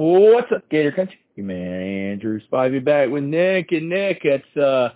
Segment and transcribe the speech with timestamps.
[0.00, 1.18] What's up, Gator Country?
[1.34, 3.72] Your man Andrew Spivey back with Nick.
[3.72, 4.90] And Nick, it's uh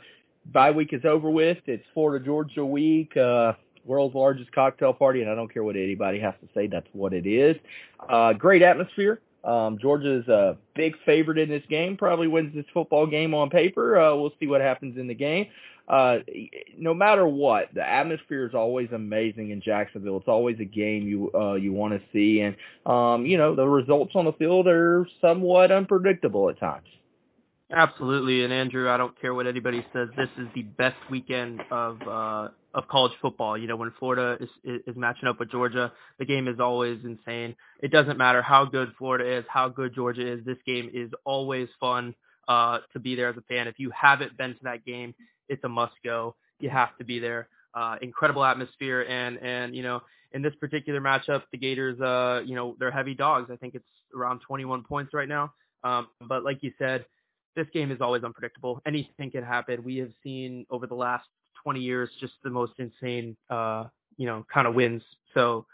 [0.53, 1.59] bye week is over with.
[1.67, 3.17] It's Florida Georgia week.
[3.17, 3.55] Uh
[3.85, 7.13] world's largest cocktail party, and I don't care what anybody has to say, that's what
[7.13, 7.57] it is.
[8.09, 9.21] Uh great atmosphere.
[9.43, 13.99] Um Georgia's a big favorite in this game, probably wins this football game on paper.
[13.99, 15.49] Uh we'll see what happens in the game
[15.89, 16.19] uh,
[16.79, 20.19] no matter what, the atmosphere is always amazing in Jacksonville.
[20.19, 22.57] It's always a game you uh, you want to see, and
[22.87, 26.87] um, you know the results on the field are somewhat unpredictable at times.
[27.75, 30.09] Absolutely, and Andrew, I don't care what anybody says.
[30.17, 33.57] This is the best weekend of uh, of college football.
[33.57, 37.57] You know, when Florida is, is matching up with Georgia, the game is always insane.
[37.83, 40.45] It doesn't matter how good Florida is, how good Georgia is.
[40.45, 42.15] This game is always fun
[42.47, 43.69] uh, to be there as a fan.
[43.69, 45.15] If you haven't been to that game,
[45.53, 46.35] it's a must go.
[46.59, 47.49] You have to be there.
[47.75, 50.01] Uh, incredible atmosphere and and you know
[50.33, 53.51] in this particular matchup the Gators uh you know they're heavy dogs.
[53.53, 53.85] I think it's
[54.15, 55.53] around 21 points right now.
[55.85, 57.07] Um, but like you said,
[57.57, 58.81] this game is always unpredictable.
[58.87, 59.83] Anything can happen.
[59.85, 61.27] We have seen over the last
[61.63, 63.85] 20 years just the most insane uh
[64.17, 65.03] you know kind of wins.
[65.35, 65.67] So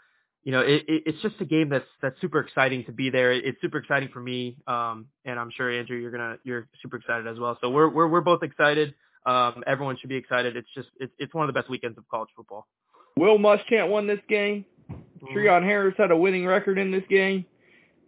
[0.43, 3.33] you know, it, it, it's just a game that's that's super exciting to be there.
[3.33, 7.27] It's super exciting for me, um, and I'm sure Andrew, you're gonna you're super excited
[7.27, 7.57] as well.
[7.61, 8.95] So we're we're we're both excited.
[9.29, 10.57] Um, everyone should be excited.
[10.57, 12.65] It's just it's it's one of the best weekends of college football.
[13.15, 14.65] Will Muschamp won this game.
[14.91, 15.37] Mm-hmm.
[15.37, 17.45] Treon Harris had a winning record in this game.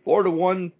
[0.03, 0.71] Four Florida won,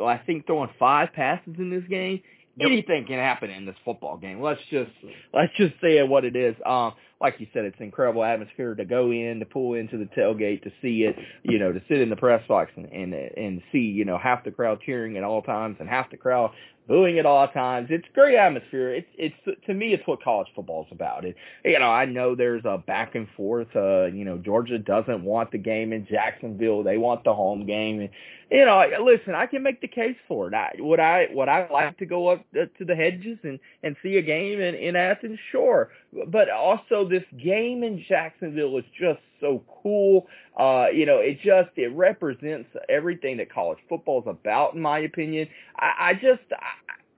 [0.00, 2.22] I think, throwing five passes in this game.
[2.60, 4.40] Anything can happen in this football game.
[4.40, 4.90] Let's just
[5.34, 6.54] let's just say what it is.
[6.64, 10.06] Um, like you said, it's an incredible atmosphere to go in, to pull into the
[10.06, 13.62] tailgate, to see it, you know, to sit in the press box and and and
[13.72, 16.52] see, you know, half the crowd cheering at all times and half the crowd
[16.88, 17.88] booing at all times.
[17.90, 18.94] It's great atmosphere.
[18.94, 21.24] It's it's to me it's what college football is about.
[21.24, 25.22] It you know, I know there's a back and forth uh, you know, Georgia doesn't
[25.22, 26.82] want the game in Jacksonville.
[26.82, 28.00] They want the home game.
[28.00, 28.10] And,
[28.50, 30.54] you know, listen, I can make the case for it.
[30.54, 34.16] I, would I would I like to go up to the hedges and and see
[34.16, 35.38] a game in in Athens?
[35.52, 35.90] Sure.
[36.28, 40.26] But also this game in Jacksonville is just so cool.
[40.58, 45.00] Uh, you know, it just it represents everything that college football is about, in my
[45.00, 45.48] opinion.
[45.76, 46.42] I, I just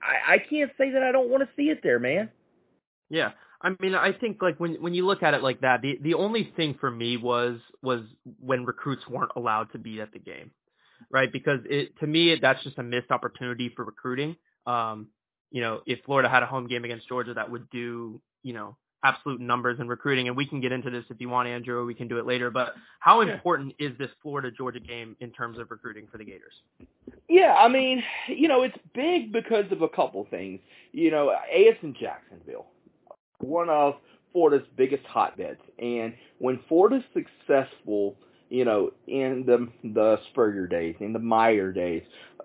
[0.01, 2.29] I, I can't say that I don't want to see it there, man.
[3.09, 3.31] Yeah.
[3.63, 6.15] I mean, I think like when when you look at it like that, the the
[6.15, 8.01] only thing for me was was
[8.39, 10.51] when recruits weren't allowed to be at the game,
[11.11, 11.31] right?
[11.31, 14.35] Because it to me that's just a missed opportunity for recruiting.
[14.65, 15.07] Um,
[15.51, 18.77] you know, if Florida had a home game against Georgia, that would do you know
[19.03, 21.85] absolute numbers in recruiting, and we can get into this if you want, Andrew, or
[21.85, 22.51] we can do it later.
[22.51, 26.53] But how important is this Florida Georgia game in terms of recruiting for the Gators?
[27.29, 30.59] Yeah, I mean, you know, it's big because of a couple things.
[30.91, 32.67] You know, A, it's in Jacksonville,
[33.39, 33.95] one of
[34.33, 38.15] Florida's biggest hotbeds, and when Florida's successful,
[38.49, 42.03] you know, in the the Spurrier days, in the Meyer days,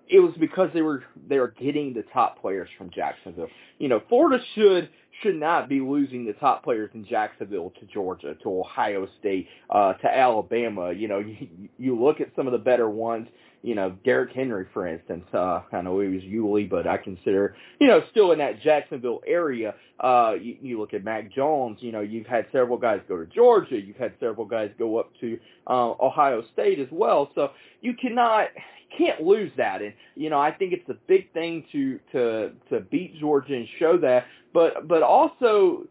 [0.09, 3.49] it was because they were they were getting the top players from Jacksonville.
[3.79, 4.89] You know, Florida should
[5.21, 9.93] should not be losing the top players in Jacksonville to Georgia, to Ohio State, uh,
[9.93, 10.91] to Alabama.
[10.91, 13.27] You know, you, you look at some of the better ones.
[13.63, 15.25] You know, Derrick Henry, for instance.
[15.33, 19.21] Uh, I know he was Yulee, but I consider, you know, still in that Jacksonville
[19.25, 19.73] area.
[19.99, 21.79] Uh, you, you look at Mac Jones.
[21.81, 23.77] You know, you've had several guys go to Georgia.
[23.77, 27.31] You've had several guys go up to uh, Ohio State as well.
[27.33, 27.49] So
[27.81, 28.49] you cannot
[28.95, 29.81] can't lose that.
[29.81, 33.67] And you know, I think it's a big thing to to to beat Georgia and
[33.79, 34.25] show that.
[34.57, 35.83] But but also,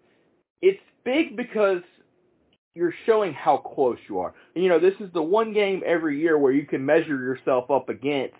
[0.60, 1.82] it's big because
[2.74, 4.34] you're showing how close you are.
[4.56, 7.70] And, you know, this is the one game every year where you can measure yourself
[7.70, 8.34] up against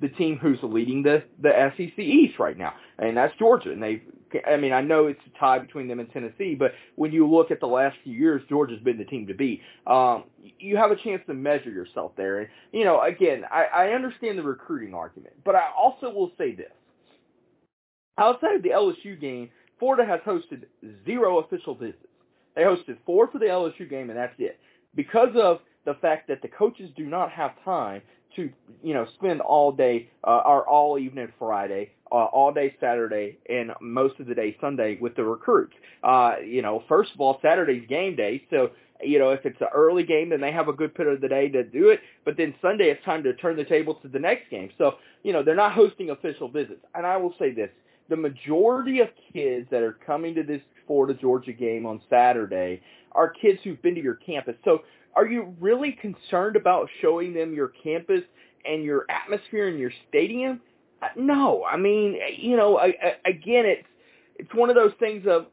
[0.00, 3.72] the team who's leading the the SEC East right now, and that's Georgia.
[3.72, 4.02] And they,
[4.46, 7.50] I mean, I know it's a tie between them and Tennessee, but when you look
[7.50, 9.62] at the last few years, Georgia's been the team to beat.
[9.88, 10.26] Um,
[10.60, 14.38] you have a chance to measure yourself there, and you know, again, I, I understand
[14.38, 16.70] the recruiting argument, but I also will say this:
[18.16, 19.50] outside of the LSU game,
[19.82, 20.66] Florida has hosted
[21.04, 22.06] zero official visits.
[22.54, 24.60] They hosted four for the LSU game, and that's it.
[24.94, 28.00] Because of the fact that the coaches do not have time
[28.36, 28.48] to
[28.80, 33.72] you know spend all day uh, or all evening Friday, uh, all day Saturday, and
[33.80, 35.74] most of the day Sunday with the recruits.
[36.04, 38.70] Uh, you know, first of all, Saturday's game day, so
[39.02, 41.28] you know if it's an early game, then they have a good bit of the
[41.28, 41.98] day to do it.
[42.24, 44.70] But then Sunday, it's time to turn the table to the next game.
[44.78, 46.84] So you know they're not hosting official visits.
[46.94, 47.70] And I will say this:
[48.12, 52.82] the majority of kids that are coming to this Florida Georgia game on Saturday
[53.12, 54.54] are kids who've been to your campus.
[54.66, 54.80] So
[55.16, 58.20] are you really concerned about showing them your campus
[58.66, 60.60] and your atmosphere and your stadium?
[61.00, 63.88] Uh, no, I mean, you know, I, I, again, it's
[64.36, 65.46] it's one of those things of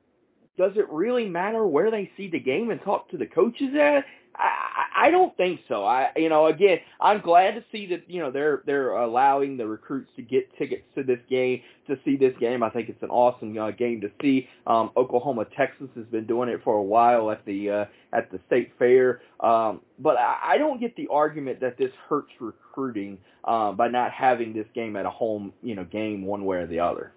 [0.58, 4.04] does it really matter where they see the game and talk to the coaches at?
[4.40, 5.84] I, I don't think so.
[5.86, 9.68] I, you know, again, I'm glad to see that you know they're they're allowing the
[9.68, 12.64] recruits to get tickets to this game to see this game.
[12.64, 14.48] I think it's an awesome uh, game to see.
[14.66, 18.40] Um, Oklahoma, Texas has been doing it for a while at the uh, at the
[18.48, 23.74] state fair, um, but I, I don't get the argument that this hurts recruiting uh,
[23.74, 26.80] by not having this game at a home, you know, game one way or the
[26.80, 27.12] other.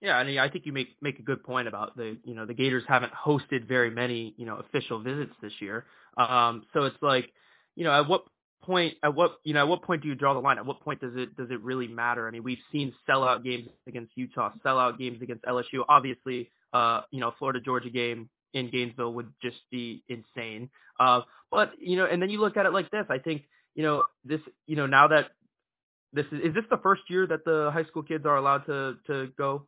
[0.00, 2.44] Yeah, I and I think you make make a good point about the you know
[2.44, 5.86] the Gators haven't hosted very many you know official visits this year.
[6.16, 7.30] Um, so it's like
[7.76, 8.24] you know at what
[8.62, 10.58] point at what you know at what point do you draw the line?
[10.58, 12.28] At what point does it does it really matter?
[12.28, 15.84] I mean, we've seen sellout games against Utah, sellout games against LSU.
[15.88, 20.68] Obviously, uh, you know, Florida Georgia game in Gainesville would just be insane.
[21.00, 23.06] Uh, but you know, and then you look at it like this.
[23.08, 23.44] I think
[23.74, 25.30] you know this you know now that
[26.12, 28.96] this is is this the first year that the high school kids are allowed to
[29.06, 29.66] to go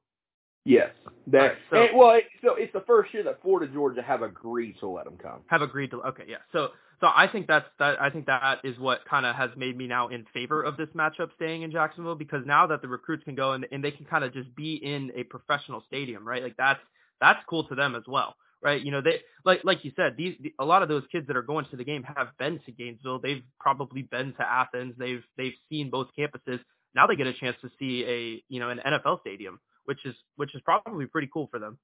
[0.68, 0.90] Yes,
[1.28, 4.20] that right, so, and, well, it, so it's the first year that Florida Georgia have
[4.20, 5.40] agreed to let them come.
[5.46, 6.36] Have agreed to okay, yeah.
[6.52, 6.68] So
[7.00, 9.86] so I think that's that I think that is what kind of has made me
[9.86, 13.34] now in favor of this matchup staying in Jacksonville because now that the recruits can
[13.34, 16.42] go and and they can kind of just be in a professional stadium, right?
[16.42, 16.80] Like that's
[17.18, 18.82] that's cool to them as well, right?
[18.82, 21.42] You know, they like like you said, these a lot of those kids that are
[21.42, 23.20] going to the game have been to Gainesville.
[23.20, 24.96] They've probably been to Athens.
[24.98, 26.60] They've they've seen both campuses.
[26.94, 30.14] Now they get a chance to see a you know an NFL stadium which is
[30.37, 31.79] which is probably pretty cool for them.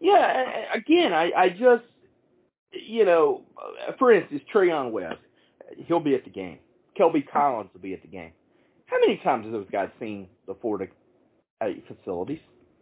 [0.00, 1.82] Yeah, again, I I just
[2.70, 3.42] you know,
[3.98, 5.18] for instance, Treyaun Webb,
[5.86, 6.58] he'll be at the game.
[6.98, 8.30] Kelby Collins will be at the game.
[8.86, 10.86] How many times have those guys seen the Florida
[11.60, 12.38] uh, facilities?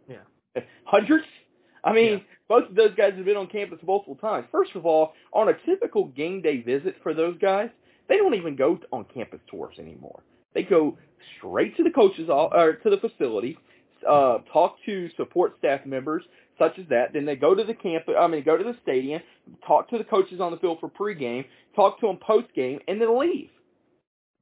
[0.07, 1.25] Yeah, hundreds.
[1.83, 2.19] I mean, yeah.
[2.47, 4.45] both of those guys have been on campus multiple times.
[4.51, 7.69] First of all, on a typical game day visit for those guys,
[8.07, 10.21] they don't even go on campus tours anymore.
[10.53, 10.95] They go
[11.37, 13.57] straight to the coaches or to the facility
[14.07, 16.23] uh, talk to support staff members
[16.57, 17.13] such as that.
[17.13, 18.05] Then they go to the camp.
[18.17, 19.21] I mean, go to the stadium,
[19.65, 23.19] talk to the coaches on the field for pregame, talk to them postgame, and then
[23.19, 23.49] leave.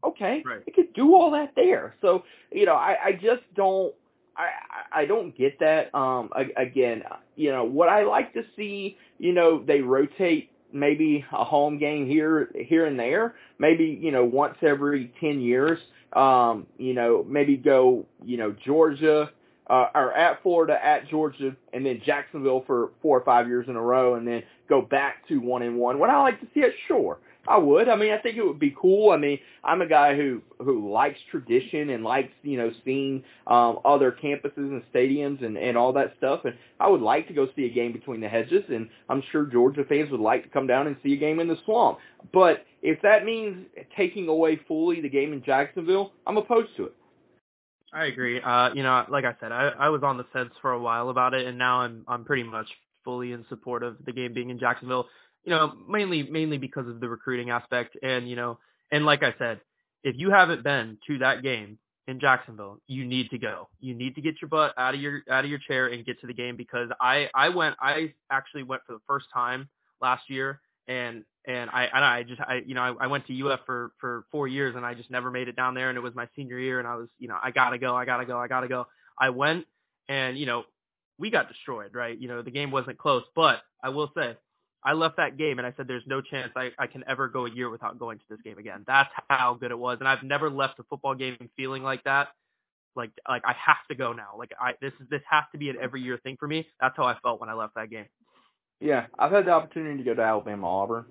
[0.04, 0.66] Okay, right.
[0.66, 1.96] they could do all that there.
[2.02, 3.94] So you know, I, I just don't.
[4.36, 5.94] I I don't get that.
[5.96, 7.04] Um, again,
[7.36, 12.08] you know, what I like to see, you know, they rotate maybe a home game
[12.08, 15.80] here here and there, maybe you know once every ten years.
[16.14, 19.32] Um, you know, maybe go you know Georgia,
[19.70, 23.76] uh, or at Florida, at Georgia, and then Jacksonville for four or five years in
[23.76, 26.00] a row, and then go back to one and one.
[26.00, 26.74] Would I like to see it?
[26.88, 27.88] Sure, I would.
[27.88, 29.12] I mean, I think it would be cool.
[29.12, 33.80] I mean, I'm a guy who who likes tradition and likes you know seeing um,
[33.86, 36.42] other campuses and stadiums and and all that stuff.
[36.44, 39.46] And I would like to go see a game between the hedges, and I'm sure
[39.46, 42.00] Georgia fans would like to come down and see a game in the swamp.
[42.34, 43.66] But if that means
[43.96, 46.96] taking away fully the game in Jacksonville, I'm opposed to it.
[47.94, 48.42] I agree.
[48.42, 51.10] Uh, you know, like I said, I, I was on the fence for a while
[51.10, 52.68] about it, and now I'm I'm pretty much
[53.04, 55.08] fully in support of the game being in Jacksonville.
[55.44, 58.58] You know, mainly mainly because of the recruiting aspect, and you know,
[58.92, 59.62] and like I said,
[60.04, 63.70] if you haven't been to that game in Jacksonville, you need to go.
[63.80, 66.20] You need to get your butt out of your out of your chair and get
[66.22, 69.70] to the game because I I went I actually went for the first time
[70.02, 73.50] last year and and I and I just I you know I, I went to
[73.50, 76.02] UF for for four years and I just never made it down there and it
[76.02, 78.38] was my senior year and I was you know I gotta go I gotta go
[78.38, 78.88] I gotta go.
[79.20, 79.66] I went
[80.10, 80.64] and you know
[81.18, 82.18] we got destroyed right?
[82.18, 84.36] You know the game wasn't close but I will say
[84.86, 87.46] I left that game and I said there's no chance I I can ever go
[87.46, 88.84] a year without going to this game again.
[88.88, 92.30] That's how good it was and I've never left a football game feeling like that.
[92.96, 94.32] Like like I have to go now.
[94.38, 96.68] Like I this is this has to be an every year thing for me.
[96.80, 98.06] That's how I felt when I left that game.
[98.80, 101.06] Yeah, I've had the opportunity to go to Alabama Auburn.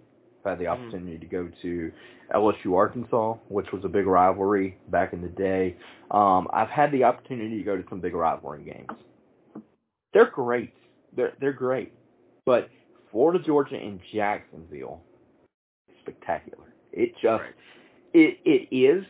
[0.45, 0.83] I've had the mm-hmm.
[0.83, 1.92] opportunity to go to
[2.35, 5.76] LSU Arkansas, which was a big rivalry back in the day.
[6.11, 9.64] Um, I've had the opportunity to go to some big rivalry games.
[10.12, 10.75] They're great.
[11.16, 11.92] They're they're great.
[12.45, 12.69] But
[13.11, 15.00] Florida Georgia and Jacksonville,
[16.00, 16.75] spectacular.
[16.92, 17.54] It just right.
[18.12, 19.04] it it is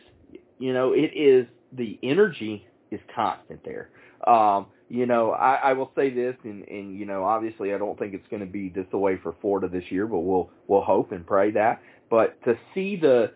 [0.59, 3.89] you know it is the energy is constant there.
[4.27, 7.97] Um, you know, I, I will say this, and, and you know, obviously, I don't
[7.97, 11.11] think it's going to be this way for Florida this year, but we'll we'll hope
[11.11, 11.81] and pray that.
[12.11, 13.31] But to see the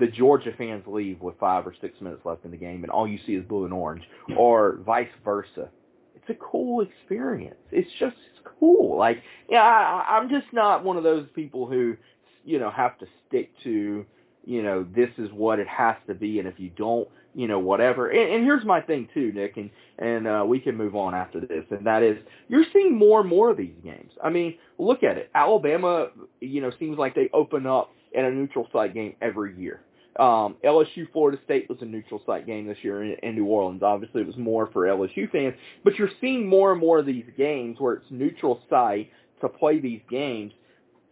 [0.00, 3.06] the Georgia fans leave with five or six minutes left in the game, and all
[3.06, 4.02] you see is blue and orange,
[4.36, 5.68] or vice versa,
[6.16, 7.54] it's a cool experience.
[7.70, 8.98] It's just it's cool.
[8.98, 11.96] Like, yeah, I, I'm just not one of those people who,
[12.44, 14.04] you know, have to stick to,
[14.46, 17.58] you know, this is what it has to be, and if you don't you know,
[17.58, 18.08] whatever.
[18.08, 21.38] And, and here's my thing too, Nick, and and uh, we can move on after
[21.38, 22.16] this, and that is
[22.48, 24.10] you're seeing more and more of these games.
[24.24, 25.30] I mean, look at it.
[25.34, 26.08] Alabama,
[26.40, 29.82] you know, seems like they open up in a neutral site game every year.
[30.18, 33.82] Um, LSU Florida State was a neutral site game this year in, in New Orleans.
[33.82, 37.26] Obviously, it was more for LSU fans, but you're seeing more and more of these
[37.36, 39.10] games where it's neutral site
[39.42, 40.52] to play these games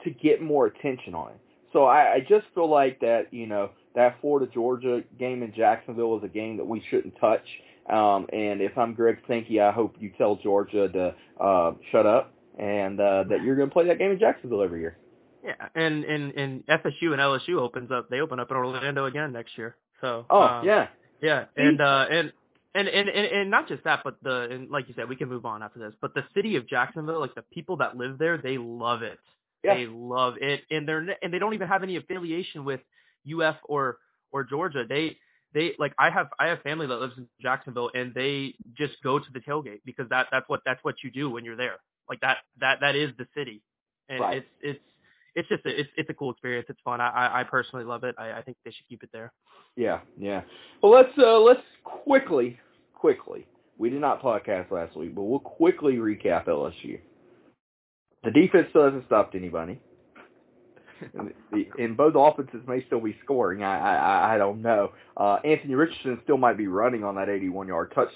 [0.04, 1.40] to get more attention on it.
[1.74, 6.16] So I, I just feel like that, you know, that Florida Georgia game in Jacksonville
[6.16, 7.44] is a game that we shouldn't touch.
[7.90, 11.14] Um, and if I'm Greg Sankey, I hope you tell Georgia to
[11.44, 14.80] uh, shut up and uh, that you're going to play that game in Jacksonville every
[14.80, 14.96] year.
[15.44, 18.08] Yeah, and and and FSU and LSU opens up.
[18.08, 19.76] They open up in Orlando again next year.
[20.00, 20.24] So.
[20.30, 20.86] Oh uh, yeah.
[21.20, 22.32] Yeah, and uh, and
[22.74, 25.28] and, and and and not just that, but the and like you said, we can
[25.28, 25.92] move on after this.
[26.00, 29.18] But the city of Jacksonville, like the people that live there, they love it.
[29.64, 29.74] Yeah.
[29.74, 32.80] They love it, and they're and they don't even have any affiliation with
[33.26, 33.98] UF or
[34.32, 34.84] or Georgia.
[34.88, 35.16] They
[35.54, 39.18] they like I have I have family that lives in Jacksonville, and they just go
[39.18, 41.76] to the tailgate because that that's what that's what you do when you're there.
[42.08, 43.62] Like that that that is the city,
[44.08, 44.36] and Right.
[44.38, 44.80] it's it's
[45.34, 46.66] it's just a, it's it's a cool experience.
[46.68, 47.00] It's fun.
[47.00, 48.14] I I, personally love it.
[48.18, 49.32] I, I think they should keep it there.
[49.76, 50.42] Yeah, yeah.
[50.82, 52.58] Well, let's uh, let's quickly,
[52.94, 53.46] quickly.
[53.78, 57.00] We did not podcast last week, but we'll quickly recap LSU.
[58.24, 59.80] The defense still hasn't stopped anybody.
[61.78, 63.62] And, both offenses may still be scoring.
[63.62, 64.92] I I, I don't know.
[65.16, 68.08] Uh, Anthony Richardson still might be running on that 81-yard touch,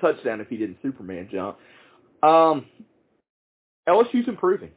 [0.00, 1.56] touchdown if he didn't Superman jump.
[2.22, 2.66] Um,
[3.88, 4.72] LSU's improving.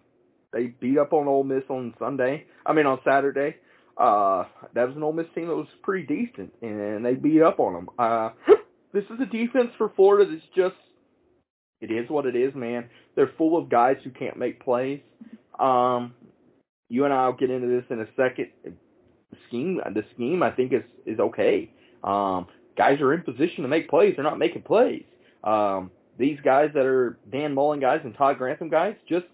[0.53, 2.45] They beat up on Ole Miss on Sunday.
[2.65, 3.55] I mean on Saturday.
[3.98, 7.59] Uh, that was an Ole Miss team that was pretty decent, and they beat up
[7.59, 7.89] on them.
[8.00, 8.29] Uh,
[8.93, 10.75] this is a defense for Florida that's just,
[11.81, 12.89] it is what it is, man.
[13.15, 15.01] They're full of guys who can't make plays.
[15.59, 16.13] Um,
[16.89, 18.48] you and I will get into this in a second.
[18.63, 21.71] The scheme, the scheme, I think is is okay.
[22.03, 24.13] Um, guys are in position to make plays.
[24.15, 25.03] They're not making plays.
[25.43, 29.25] Um, these guys that are Dan Mullen guys and Todd Grantham guys just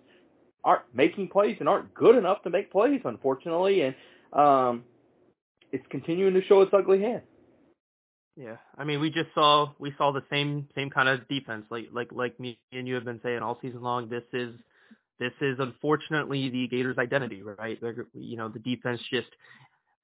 [0.64, 3.82] aren't making plays and aren't good enough to make plays, unfortunately.
[3.82, 3.96] And
[4.34, 4.84] um,
[5.72, 7.24] it's continuing to show its ugly head.
[8.38, 11.88] Yeah, I mean, we just saw we saw the same same kind of defense, like
[11.94, 14.10] like like me and you have been saying all season long.
[14.10, 14.56] This is
[15.20, 17.80] this is unfortunately the Gators' identity, right?
[17.82, 19.28] They're, you know, the defense just.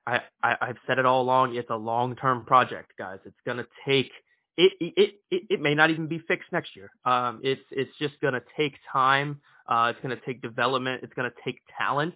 [0.08, 1.56] I, I I've said it all along.
[1.56, 3.20] It's a long term project, guys.
[3.26, 4.12] It's gonna take.
[4.58, 6.90] It, it it it may not even be fixed next year.
[7.06, 9.42] Um, it's it's just gonna take time.
[9.68, 11.04] Uh, it's gonna take development.
[11.04, 12.16] It's gonna take talent,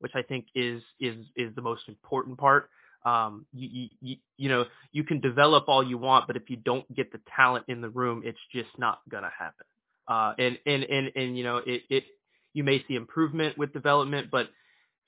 [0.00, 2.68] which I think is is is the most important part
[3.04, 6.92] um, you, you, you know, you can develop all you want, but if you don't
[6.94, 9.66] get the talent in the room, it's just not gonna happen.
[10.08, 12.04] Uh, and, and, and, and, you know, it, it,
[12.52, 14.48] you may see improvement with development, but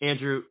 [0.01, 0.43] Andrew,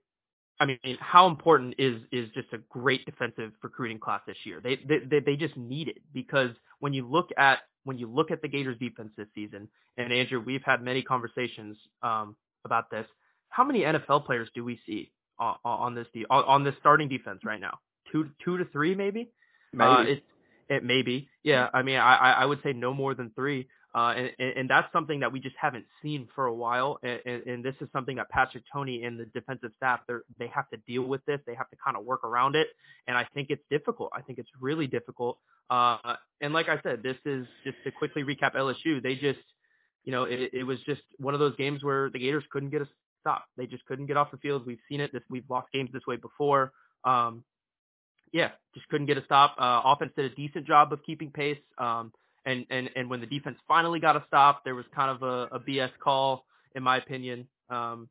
[0.60, 4.62] I mean, how important is, is just a great defensive recruiting class this year?
[4.64, 8.32] They, they, they, they just need it because when you look at, when you look
[8.32, 12.36] at the Gators defense this season, and Andrew, we've had many conversations, um,
[12.66, 13.06] about this.
[13.50, 17.10] How many NFL players do we see on, on this de- on, on this starting
[17.10, 17.80] defense right now?
[18.12, 19.32] Two two to three maybe.
[19.74, 19.90] Maybe.
[19.90, 20.24] Uh, it
[20.70, 21.30] it may be.
[21.44, 23.68] Yeah, I mean, I I would say no more than three.
[23.96, 27.00] Uh, and, and that's something that we just haven't seen for a while.
[27.02, 30.70] And, and, this is something that Patrick Toney and the defensive staff they they have
[30.72, 31.40] to deal with this.
[31.48, 32.68] They have to kind of work around it.
[33.08, 34.12] And I think it's difficult.
[34.14, 35.38] I think it's really difficult.
[35.70, 39.02] Uh, and like I said, this is just to quickly recap LSU.
[39.02, 39.40] They just,
[40.04, 42.82] you know, it, it was just one of those games where the Gators couldn't get
[42.82, 42.88] a
[43.26, 43.46] stop.
[43.58, 44.66] They just couldn't get off the field.
[44.66, 45.12] We've seen it.
[45.12, 46.72] This we've lost games this way before.
[47.04, 47.44] Um,
[48.32, 49.56] yeah, just couldn't get a stop.
[49.58, 51.58] Uh, offense did a decent job of keeping pace.
[51.78, 52.12] Um,
[52.46, 55.56] and, and, and when the defense finally got a stop, there was kind of a,
[55.56, 58.08] a BS call, in my opinion, um,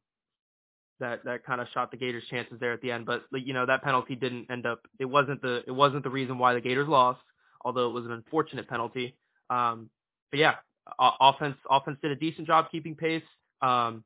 [0.98, 3.06] that, that kind of shot the Gators chances there at the end.
[3.06, 6.38] But, you know, that penalty didn't end up, it wasn't the, it wasn't the reason
[6.38, 7.20] why the Gators lost,
[7.64, 9.16] although it was an unfortunate penalty.
[9.50, 9.90] Um,
[10.30, 10.54] but yeah,
[10.98, 13.22] offense, offense did a decent job keeping pace.
[13.62, 14.04] Um,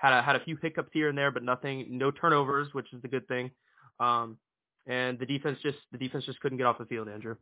[0.00, 3.02] had a, had a few hiccups here and there, but nothing, no turnovers, which is
[3.02, 3.50] the good thing.
[3.98, 4.38] Um,
[4.86, 7.36] and the defense just the defense just couldn't get off the field, Andrew.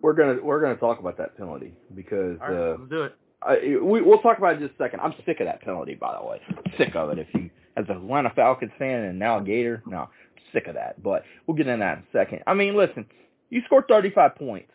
[0.00, 3.14] We're gonna we're gonna talk about that penalty because All right, uh, let's do it.
[3.42, 5.00] I, we, we'll talk about it in just a second.
[5.00, 6.40] I'm sick of that penalty, by the way.
[6.76, 7.18] sick of it.
[7.18, 10.08] If you, as a Atlanta Falcons fan and now a Gator, no, I'm
[10.52, 11.02] sick of that.
[11.02, 12.42] But we'll get into that in a second.
[12.46, 13.06] I mean, listen,
[13.50, 14.72] you scored 35 points.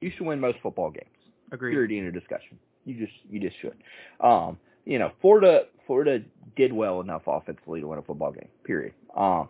[0.00, 1.08] You should win most football games.
[1.52, 1.72] Agreed.
[1.72, 1.92] Period.
[1.92, 2.58] End of discussion.
[2.84, 3.76] You just you just should.
[4.20, 6.24] Um, you know, Florida Florida
[6.56, 8.48] did well enough offensively to win a football game.
[8.64, 8.92] Period.
[9.16, 9.48] Um,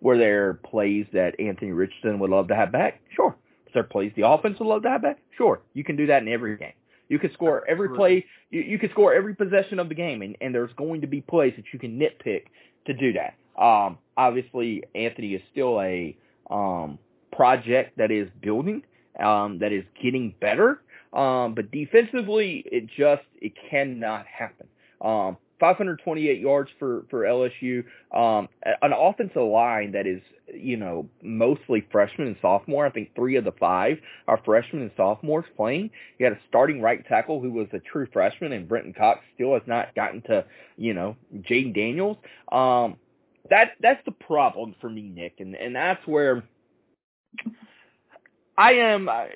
[0.00, 3.00] were there plays that Anthony Richardson would love to have back?
[3.14, 3.36] Sure.
[3.64, 5.18] Was there plays the offense would love to have back?
[5.36, 5.60] Sure.
[5.74, 6.72] You can do that in every game.
[7.08, 8.24] You can score every play.
[8.50, 11.20] You, you can score every possession of the game, and, and there's going to be
[11.20, 12.44] plays that you can nitpick
[12.86, 13.34] to do that.
[13.60, 16.16] Um, obviously, Anthony is still a
[16.50, 16.98] um,
[17.32, 18.82] project that is building,
[19.18, 20.80] um, that is getting better.
[21.12, 24.67] Um, but defensively, it just it cannot happen.
[25.00, 27.84] Um, 528 yards for for LSU.
[28.14, 28.48] Um,
[28.82, 30.20] an offensive line that is,
[30.52, 32.86] you know, mostly freshmen and sophomore.
[32.86, 35.90] I think three of the five are freshmen and sophomores playing.
[36.18, 39.54] You had a starting right tackle who was a true freshman, and Brenton Cox still
[39.54, 40.44] has not gotten to,
[40.76, 42.18] you know, Jayden Daniels.
[42.52, 42.96] Um,
[43.50, 46.44] that that's the problem for me, Nick, and and that's where
[48.58, 49.26] I am, uh,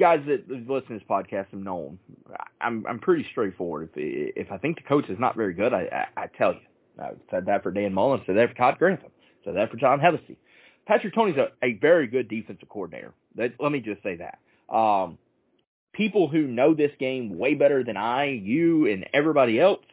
[0.00, 1.98] guys that listen to this podcast have known.
[2.62, 3.90] I'm I'm pretty straightforward.
[3.94, 6.60] If if I think the coach is not very good, I I, I tell you.
[6.98, 8.22] I said that for Dan Mullen.
[8.26, 9.10] Said that for Todd Grantham.
[9.44, 10.36] Said that for John Hevesy.
[10.86, 13.12] Patrick Toney's a, a very good defensive coordinator.
[13.36, 14.74] Let me just say that.
[14.74, 15.18] Um,
[15.92, 19.84] people who know this game way better than I, you, and everybody else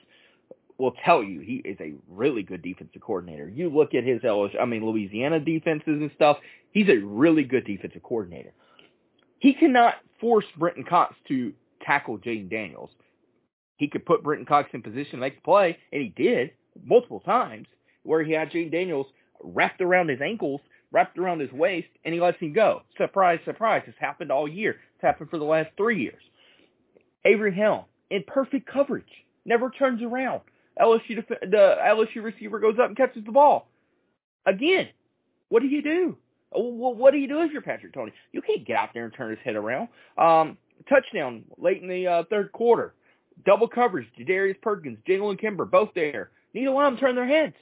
[0.78, 3.50] will tell you he is a really good defensive coordinator.
[3.50, 6.38] You look at his I mean Louisiana defenses and stuff.
[6.75, 8.51] He's a really good defensive coordinator.
[9.39, 12.89] He cannot force Brenton Cox to tackle Jayden Daniels.
[13.77, 16.51] He could put Brenton Cox in position to make the play, and he did
[16.84, 17.67] multiple times,
[18.03, 19.08] where he had Jayden Daniels
[19.41, 20.60] wrapped around his ankles,
[20.91, 22.82] wrapped around his waist, and he lets him go.
[22.98, 23.84] Surprise, surprise.
[23.88, 24.72] It's happened all year.
[24.72, 26.22] It's happened for the last three years.
[27.24, 29.05] Avery Helm, in perfect coverage,
[29.46, 30.41] never turns around
[30.77, 33.70] LSU def- the LSU receiver goes up and catches the ball.
[34.46, 34.89] Again,
[35.48, 36.17] what do you do?
[36.56, 38.14] Well, what do you do if you're Patrick Toney?
[38.32, 39.90] You can't get out there and turn his head around.
[40.18, 40.58] Um,
[40.90, 42.94] touchdown late in the uh, third quarter.
[43.46, 44.08] Double coverage.
[44.26, 46.32] Darius Perkins, Jalen Kimber, both there.
[46.54, 47.56] Neither one of them turn their heads.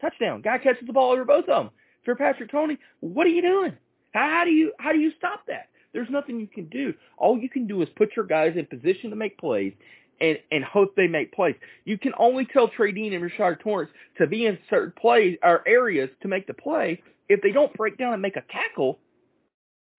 [0.00, 0.42] Touchdown.
[0.42, 1.70] Guy catches the ball over both of them.
[2.00, 3.72] If you're Patrick Toney, what are you doing?
[4.12, 5.68] How, how do you how do you stop that?
[5.92, 6.92] There's nothing you can do.
[7.16, 9.72] All you can do is put your guys in position to make plays
[10.20, 11.54] and, and hope they make plays.
[11.84, 15.66] You can only tell Trey Dean and Rashad Torrence to be in certain plays or
[15.66, 17.02] areas to make the play.
[17.28, 18.98] If they don't break down and make a tackle,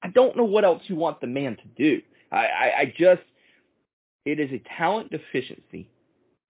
[0.03, 2.01] I don't know what else you want the man to do.
[2.31, 3.21] I, I, I just,
[4.25, 5.89] it is a talent deficiency.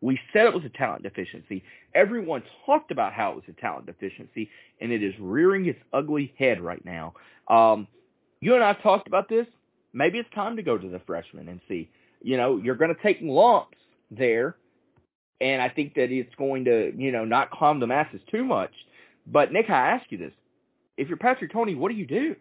[0.01, 1.63] We said it was a talent deficiency.
[1.93, 4.49] Everyone talked about how it was a talent deficiency,
[4.81, 7.13] and it is rearing its ugly head right now.
[7.49, 7.87] Um,
[8.41, 9.47] you and I talked about this.
[9.93, 11.89] Maybe it's time to go to the freshman and see
[12.25, 13.77] you know, you're going to take lumps
[14.09, 14.55] there.
[15.39, 18.71] And I think that it's going to, you know, not calm the masses too much.
[19.27, 20.33] But Nick, I ask you this.
[20.97, 22.35] If you're Patrick Toney, what do you do?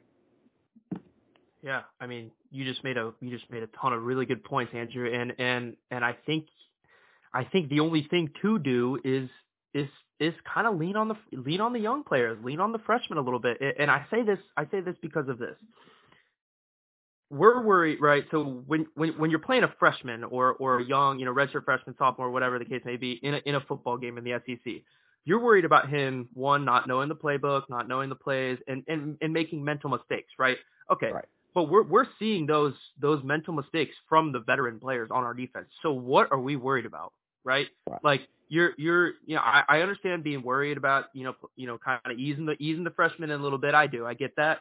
[1.62, 4.44] Yeah, I mean, you just made a you just made a ton of really good
[4.44, 6.46] points, Andrew, and and and I think
[7.32, 9.28] I think the only thing to do is
[9.72, 9.88] is
[10.20, 13.18] is kind of lean on the lean on the young players, lean on the freshmen
[13.18, 13.58] a little bit.
[13.78, 15.56] And I say this I say this because of this
[17.30, 18.24] we're worried, right?
[18.30, 21.64] So when when when you're playing a freshman or or a young, you know, redshirt
[21.64, 24.40] freshman, sophomore, whatever the case may be, in a in a football game in the
[24.46, 24.74] SEC,
[25.24, 29.16] you're worried about him one not knowing the playbook, not knowing the plays, and and
[29.20, 30.58] and making mental mistakes, right?
[30.90, 31.12] Okay.
[31.12, 31.24] Right.
[31.54, 35.66] But we're we're seeing those those mental mistakes from the veteran players on our defense.
[35.82, 37.12] So what are we worried about,
[37.44, 37.68] right?
[37.88, 38.04] right.
[38.04, 41.78] Like you're you're you know I, I understand being worried about you know you know
[41.78, 43.74] kind of easing the easing the freshmen in a little bit.
[43.74, 44.06] I do.
[44.06, 44.60] I get that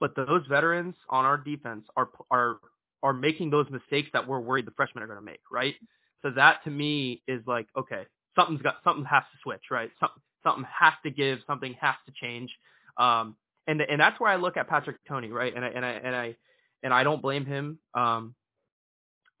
[0.00, 2.58] but those veterans on our defense are are
[3.02, 5.74] are making those mistakes that we're worried the freshmen are going to make, right?
[6.22, 8.04] So that to me is like, okay,
[8.36, 9.90] something's got something has to switch, right?
[10.00, 12.50] Something something has to give, something has to change.
[12.96, 15.54] Um, and and that's where I look at Patrick Toney, right?
[15.54, 16.36] And I and I and I
[16.82, 18.34] and I don't blame him um,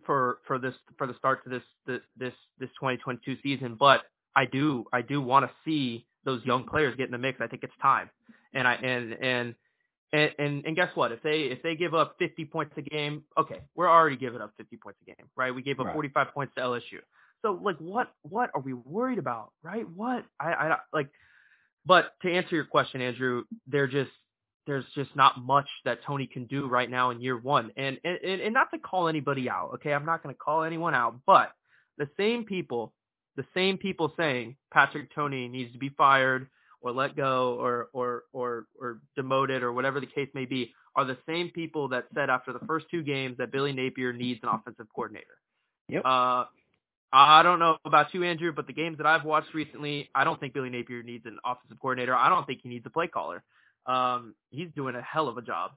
[0.06, 4.02] for for this for the start to this this this this 2022 season, but
[4.34, 7.40] I do I do want to see those young players get in the mix.
[7.40, 8.10] I think it's time.
[8.54, 9.54] And I and and
[10.12, 11.12] and, and and guess what?
[11.12, 14.52] If they if they give up 50 points a game, okay, we're already giving up
[14.56, 15.54] 50 points a game, right?
[15.54, 15.94] We gave up right.
[15.94, 17.00] 45 points to LSU.
[17.44, 19.86] So like, what what are we worried about, right?
[19.88, 21.10] What I I like.
[21.86, 24.10] But to answer your question, Andrew, they're just
[24.66, 27.70] there's just not much that Toney can do right now in year one.
[27.76, 29.92] And and and not to call anybody out, okay?
[29.92, 31.52] I'm not going to call anyone out, but
[31.98, 32.94] the same people,
[33.36, 36.48] the same people saying Patrick Toney needs to be fired
[36.80, 41.04] or let go or or or or demoted or whatever the case may be are
[41.04, 44.48] the same people that said after the first two games that Billy Napier needs an
[44.48, 45.36] offensive coordinator.
[45.88, 46.02] Yep.
[46.06, 46.44] Uh,
[47.16, 50.40] I don't know about you, Andrew, but the games that I've watched recently, I don't
[50.40, 52.14] think Billy Napier needs an offensive coordinator.
[52.14, 53.44] I don't think he needs a play caller.
[53.86, 55.72] Um, he's doing a hell of a job,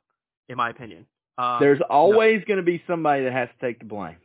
[0.50, 1.06] in my opinion.
[1.38, 4.16] Um, There's always going to be somebody that has to take the blame.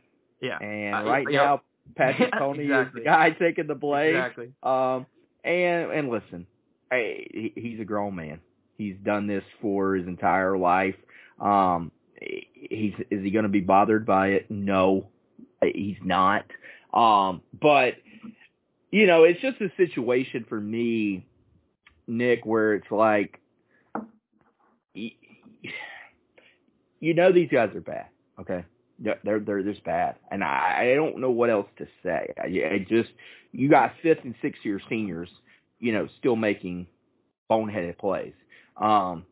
[0.41, 0.57] Yeah.
[0.57, 1.61] And uh, right now,
[1.95, 3.01] Patrick Toney exactly.
[3.01, 4.15] is the guy taking the blame.
[4.15, 4.51] Exactly.
[4.63, 5.05] Um,
[5.43, 6.47] and and listen,
[6.89, 8.39] hey, he's a grown man.
[8.77, 10.95] He's done this for his entire life.
[11.39, 14.49] Um, he's is he going to be bothered by it?
[14.49, 15.07] No,
[15.61, 16.45] he's not.
[16.93, 17.95] Um, but
[18.91, 21.25] you know, it's just a situation for me,
[22.07, 23.39] Nick, where it's like,
[24.93, 25.11] you
[27.13, 28.07] know, these guys are bad.
[28.39, 28.63] Okay,
[28.99, 32.33] they're they're just bad, and I, I don't know what else to say.
[32.37, 33.09] I, I just
[33.51, 35.29] you got fifth and sixth year seniors,
[35.79, 36.87] you know, still making
[37.49, 38.33] boneheaded plays.
[38.77, 39.25] Um,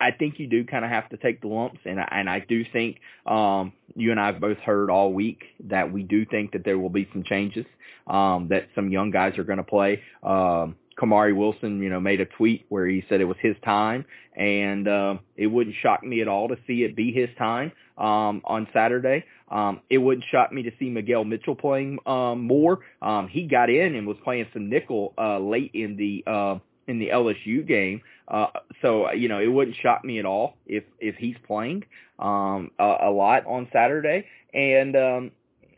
[0.00, 2.40] I think you do kind of have to take the lumps, and I, and I
[2.40, 6.52] do think um, you and I have both heard all week that we do think
[6.52, 7.64] that there will be some changes,
[8.08, 10.02] um, that some young guys are going to play.
[10.22, 14.04] Um, Kamari Wilson, you know, made a tweet where he said it was his time,
[14.36, 18.42] and uh, it wouldn't shock me at all to see it be his time um,
[18.44, 19.24] on Saturday.
[19.50, 22.80] Um, it wouldn't shock me to see Miguel Mitchell playing um, more.
[23.02, 26.98] Um, he got in and was playing some nickel uh, late in the uh, in
[26.98, 28.02] the LSU game.
[28.28, 28.46] Uh,
[28.82, 31.84] so you know, it wouldn't shock me at all if if he's playing
[32.18, 34.26] um, a, a lot on Saturday.
[34.52, 35.30] And um,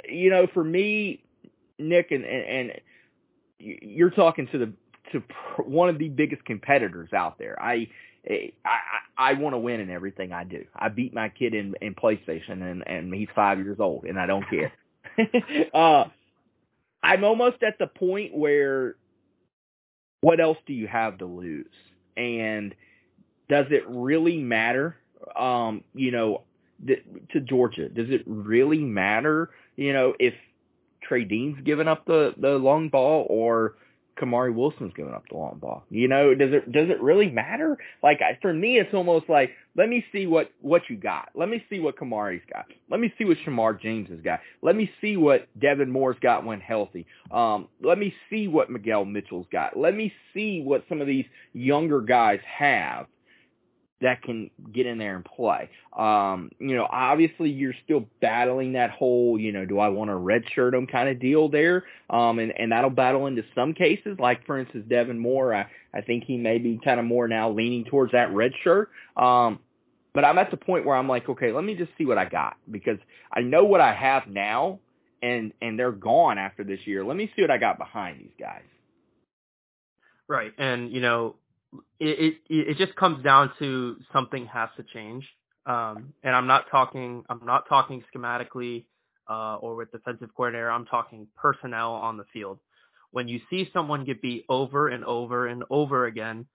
[0.08, 1.22] you know, for me,
[1.78, 2.80] Nick, and, and, and
[3.58, 4.72] you're talking to the
[5.12, 5.22] to
[5.64, 7.60] one of the biggest competitors out there.
[7.60, 7.88] I
[8.28, 8.78] I I,
[9.18, 10.64] I want to win in everything I do.
[10.74, 14.26] I beat my kid in in PlayStation, and and he's five years old, and I
[14.26, 14.72] don't care.
[15.74, 16.04] uh,
[17.02, 18.96] I'm almost at the point where
[20.26, 21.70] what else do you have to lose?
[22.16, 22.74] And
[23.48, 24.96] does it really matter?
[25.38, 26.42] Um, you know,
[26.84, 29.50] th- to Georgia, does it really matter?
[29.76, 30.34] You know, if
[31.00, 33.76] Trey Dean's giving up the the long ball or
[34.16, 35.84] Kamari Wilson's giving up the long ball.
[35.90, 37.76] You know, does it does it really matter?
[38.02, 41.28] Like I, for me, it's almost like let me see what what you got.
[41.34, 42.66] Let me see what Kamari's got.
[42.90, 44.40] Let me see what Shamar James has got.
[44.62, 47.06] Let me see what Devin Moore's got when healthy.
[47.30, 49.76] Um, let me see what Miguel Mitchell's got.
[49.78, 53.06] Let me see what some of these younger guys have
[54.02, 55.70] that can get in there and play.
[55.96, 60.14] Um, you know, obviously you're still battling that whole, you know, do I want to
[60.14, 61.84] redshirt them kind of deal there?
[62.10, 66.02] Um, and, and that'll battle into some cases, like for instance, Devin Moore, I, I
[66.02, 68.90] think he may be kind of more now leaning towards that red shirt.
[69.16, 69.60] Um,
[70.12, 72.26] but I'm at the point where I'm like, okay, let me just see what I
[72.26, 72.98] got because
[73.32, 74.78] I know what I have now
[75.22, 77.02] and, and they're gone after this year.
[77.04, 78.62] Let me see what I got behind these guys.
[80.28, 80.52] Right.
[80.58, 81.36] And, you know,
[82.00, 85.26] it, it it just comes down to something has to change.
[85.66, 88.84] Um, and I'm not talking I'm not talking schematically
[89.28, 90.70] uh, or with defensive coordinator.
[90.70, 92.58] I'm talking personnel on the field.
[93.10, 96.46] When you see someone get beat over and over and over again,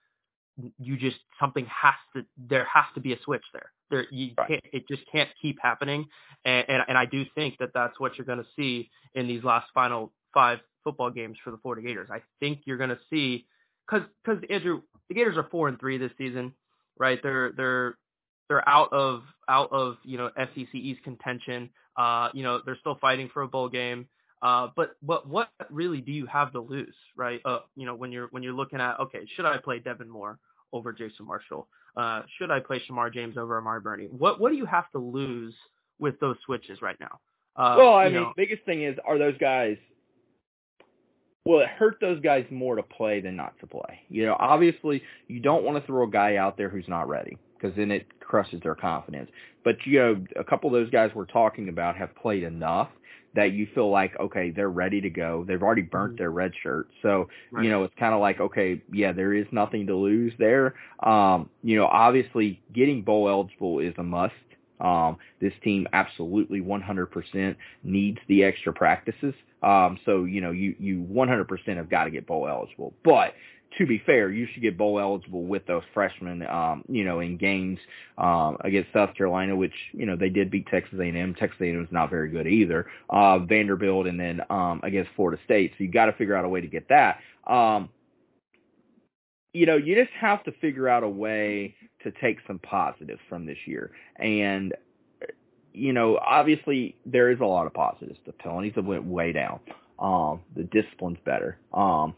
[0.80, 3.72] you just something has to there has to be a switch there.
[3.90, 4.48] There you right.
[4.48, 6.08] can't it just can't keep happening.
[6.46, 9.44] And, and and I do think that that's what you're going to see in these
[9.44, 12.10] last final five football games for the Florida Gators.
[12.12, 13.46] I think you're going to see
[13.92, 16.54] because because Andrew, the Gators are four and three this season,
[16.98, 17.20] right?
[17.22, 17.98] They're they're
[18.48, 21.70] they're out of out of you know SEC East contention.
[21.98, 24.08] Uh, you know they're still fighting for a bowl game.
[24.42, 27.42] Uh, but but what really do you have to lose, right?
[27.46, 30.40] Uh, you know when you're when you're looking at okay, should I play Devin Moore
[30.74, 31.68] over Jason Marshall?
[31.96, 34.06] Uh, should I play Shamar James over Amari Burney?
[34.06, 35.54] What what do you have to lose
[36.00, 37.20] with those switches right now?
[37.56, 39.78] Uh, well, I mean, know, biggest thing is are those guys
[41.46, 44.02] well, it hurt those guys more to play than not to play.
[44.10, 47.38] You know, obviously you don't want to throw a guy out there who's not ready
[47.58, 49.30] because then it crushes their confidence.
[49.64, 52.90] But you know, a couple of those guys we're talking about have played enough
[53.34, 55.46] that you feel like okay, they're ready to go.
[55.48, 56.22] They've already burnt mm-hmm.
[56.22, 57.64] their red shirt, so right.
[57.64, 60.76] you know it's kind of like okay, yeah, there is nothing to lose there.
[61.02, 64.34] Um, you know, obviously getting bowl eligible is a must.
[64.82, 69.34] Um, this team absolutely 100% needs the extra practices.
[69.64, 72.94] Um, so, you know, you, you 100% have got to get bowl eligible.
[73.04, 73.34] But
[73.78, 77.38] to be fair, you should get bowl eligible with those freshmen, um, you know, in
[77.38, 77.80] games
[78.18, 81.36] um, against South Carolina, which you know they did beat Texas A&M.
[81.36, 82.88] Texas A&M is not very good either.
[83.10, 85.72] Uh, Vanderbilt, and then um, against Florida State.
[85.78, 87.20] So you got to figure out a way to get that.
[87.48, 87.90] Um,
[89.54, 93.46] you know, you just have to figure out a way to take some positives from
[93.46, 94.74] this year, and
[95.74, 98.20] you know, obviously there is a lot of positives.
[98.26, 99.60] The penalties have went way down.
[100.00, 101.58] Um, the discipline's better.
[101.74, 102.16] Um,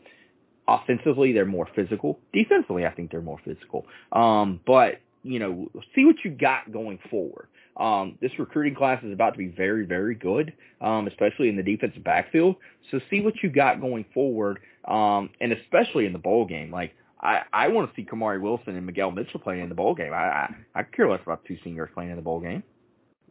[0.68, 2.20] offensively, they're more physical.
[2.34, 3.86] Defensively, I think they're more physical.
[4.12, 7.48] Um, but you know, see what you got going forward.
[7.78, 11.64] Um, this recruiting class is about to be very, very good, um, especially in the
[11.64, 12.58] defensive backfield.
[12.92, 16.72] So see what you got going forward, um, and especially in the bowl game.
[16.72, 16.94] Like
[17.24, 20.14] I, I want to see Kamari Wilson and Miguel Mitchell playing in the bowl game.
[20.14, 22.64] I, I, I care less about two seniors playing in the bowl game.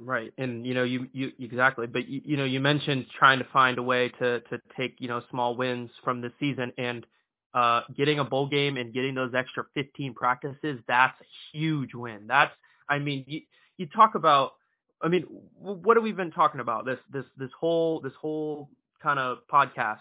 [0.01, 3.47] Right, and you know you you exactly, but you, you know you mentioned trying to
[3.53, 7.07] find a way to to take you know small wins from the season and
[7.55, 10.81] uh getting a bowl game and getting those extra 15 practices.
[10.89, 12.27] That's a huge win.
[12.27, 12.53] That's
[12.89, 13.43] I mean you
[13.77, 14.55] you talk about
[15.03, 15.25] I mean
[15.61, 18.71] what have we been talking about this this this whole this whole
[19.03, 20.01] kind of podcast.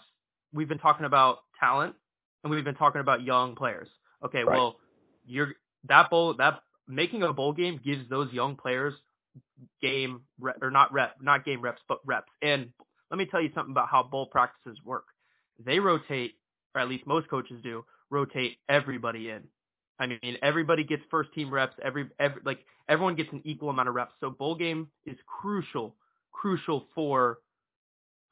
[0.52, 1.94] We've been talking about talent
[2.42, 3.88] and we've been talking about young players.
[4.24, 4.56] Okay, right.
[4.56, 4.76] well
[5.26, 5.54] you're
[5.88, 8.94] that bowl that making a bowl game gives those young players
[9.80, 12.30] game rep, or not rep, not game reps, but reps.
[12.42, 12.70] And
[13.10, 15.04] let me tell you something about how bowl practices work.
[15.64, 16.34] They rotate,
[16.74, 19.42] or at least most coaches do, rotate everybody in.
[19.98, 21.76] I mean, everybody gets first team reps.
[21.82, 24.14] Every, every like everyone gets an equal amount of reps.
[24.20, 25.94] So bowl game is crucial,
[26.32, 27.38] crucial for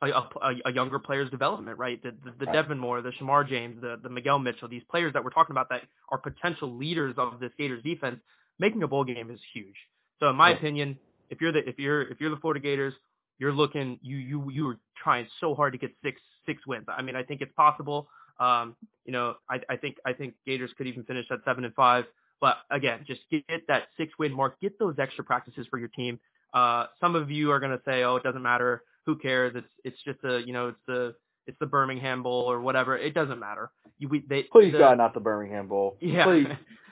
[0.03, 2.03] a, a, a younger player's development, right?
[2.03, 5.23] The, the, the Devin Moore, the Shamar James, the, the Miguel Mitchell, these players that
[5.23, 8.21] we're talking about that are potential leaders of this Gators defense,
[8.59, 9.77] making a bowl game is huge.
[10.19, 10.57] So in my yeah.
[10.57, 12.95] opinion, if you're the if you're if you're the Florida Gators,
[13.39, 16.87] you're looking you you you are trying so hard to get six six wins.
[16.89, 18.09] I mean, I think it's possible.
[18.39, 21.75] Um, you know, I, I think I think Gators could even finish at seven and
[21.75, 22.05] five.
[22.41, 24.61] But again, just get that six win mark.
[24.61, 26.19] Get those extra practices for your team.
[26.55, 28.83] Uh, some of you are going to say, oh, it doesn't matter.
[29.11, 29.55] Who cares?
[29.57, 31.17] It's it's just a you know it's the
[31.49, 32.97] it's the Birmingham Bowl or whatever.
[32.97, 33.73] It doesn't matter.
[33.99, 35.97] You we, they please the, God not the Birmingham Bowl.
[36.01, 36.25] Yeah.
[36.25, 36.47] Please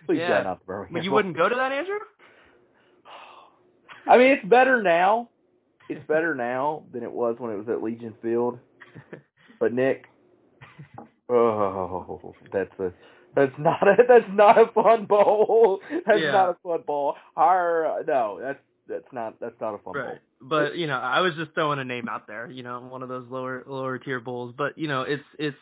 [0.04, 0.28] please yeah.
[0.28, 0.94] God not the Birmingham.
[0.94, 1.16] But you Bowl.
[1.16, 1.98] wouldn't go to that, Andrew?
[4.04, 5.28] I mean, it's better now.
[5.88, 8.58] It's better now than it was when it was at Legion Field.
[9.60, 10.04] But Nick,
[11.28, 12.92] oh, that's a
[13.34, 15.80] that's not a that's not a fun bowl.
[16.06, 16.30] That's yeah.
[16.30, 17.16] not a fun bowl.
[17.36, 20.06] Our uh, no, that's that's not that's not a fun right.
[20.40, 20.48] bowl.
[20.48, 22.50] But you know, I was just throwing a name out there.
[22.50, 24.54] You know, one of those lower lower tier bowls.
[24.56, 25.56] But you know, it's it's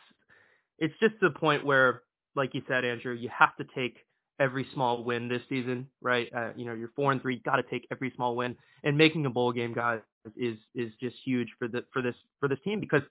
[0.79, 2.03] it's just the point where,
[2.35, 3.97] like you said, Andrew, you have to take
[4.39, 6.29] every small win this season, right?
[6.35, 9.25] Uh, you know, you're four and three, got to take every small win, and making
[9.27, 10.01] a bowl game, guys,
[10.37, 13.03] is is just huge for the for this for this team because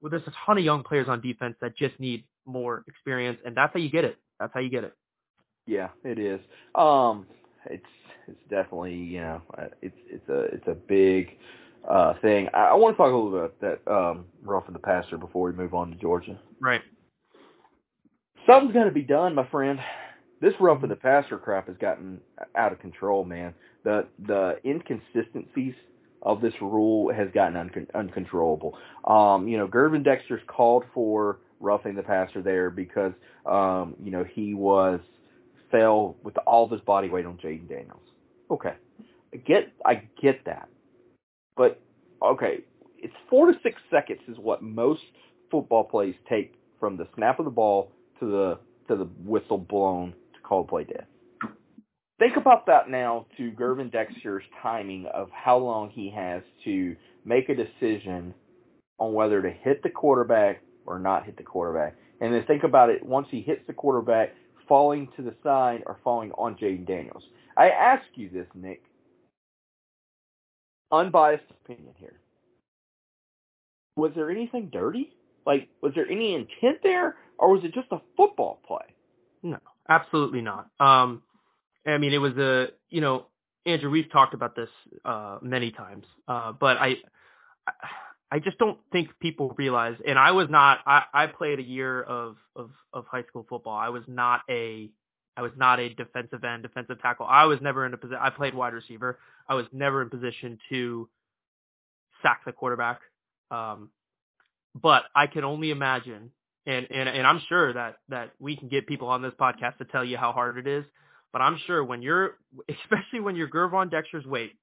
[0.00, 3.56] well, there's a ton of young players on defense that just need more experience, and
[3.56, 4.16] that's how you get it.
[4.38, 4.94] That's how you get it.
[5.66, 6.40] Yeah, it is.
[6.74, 7.26] Um,
[7.66, 7.84] it's
[8.28, 11.36] it's definitely you know uh, it's it's a it's a big
[11.88, 12.48] uh thing.
[12.54, 15.50] I, I want to talk a little bit about that um roughing the passer before
[15.50, 16.38] we move on to Georgia.
[16.60, 16.82] Right.
[18.46, 19.78] Something's going to be done, my friend.
[20.40, 22.20] This roughing the passer crap has gotten
[22.54, 23.54] out of control, man.
[23.84, 25.74] The the inconsistencies
[26.22, 28.76] of this rule has gotten un- uncontrollable.
[29.04, 33.12] Um, you know, Gervon Dexter's called for roughing the passer there because
[33.46, 35.00] um, you know he was
[35.70, 38.00] fell with all of his body weight on Jayden Daniels.
[38.50, 38.74] Okay,
[39.32, 40.68] I get I get that,
[41.56, 41.80] but
[42.22, 42.60] okay,
[42.96, 45.02] it's four to six seconds is what most
[45.50, 48.58] football plays take from the snap of the ball to the
[48.88, 51.06] to the whistle blown to call play dead.
[52.18, 57.48] Think about that now to Gervon Dexter's timing of how long he has to make
[57.48, 58.34] a decision
[58.98, 61.94] on whether to hit the quarterback or not hit the quarterback.
[62.20, 64.34] And then think about it once he hits the quarterback,
[64.66, 67.22] falling to the side or falling on Jayden Daniels.
[67.58, 68.82] I ask you this, Nick.
[70.92, 72.20] Unbiased opinion here.
[73.96, 75.12] Was there anything dirty?
[75.44, 78.94] Like, was there any intent there, or was it just a football play?
[79.42, 80.70] No, absolutely not.
[80.78, 81.22] Um,
[81.86, 83.26] I mean, it was a, you know,
[83.66, 84.68] Andrew, we've talked about this
[85.04, 86.96] uh, many times, uh, but I,
[88.30, 89.96] I just don't think people realize.
[90.06, 90.78] And I was not.
[90.86, 93.76] I, I played a year of, of of high school football.
[93.76, 94.90] I was not a.
[95.38, 97.24] I was not a defensive end, defensive tackle.
[97.24, 98.18] I was never in a position.
[98.20, 99.20] I played wide receiver.
[99.48, 101.08] I was never in position to
[102.24, 103.00] sack the quarterback.
[103.52, 103.90] Um,
[104.74, 106.32] but I can only imagine,
[106.66, 109.84] and, and and I'm sure that that we can get people on this podcast to
[109.84, 110.84] tell you how hard it is.
[111.32, 112.32] But I'm sure when you're,
[112.68, 114.54] especially when you're Gervon Dexter's weight,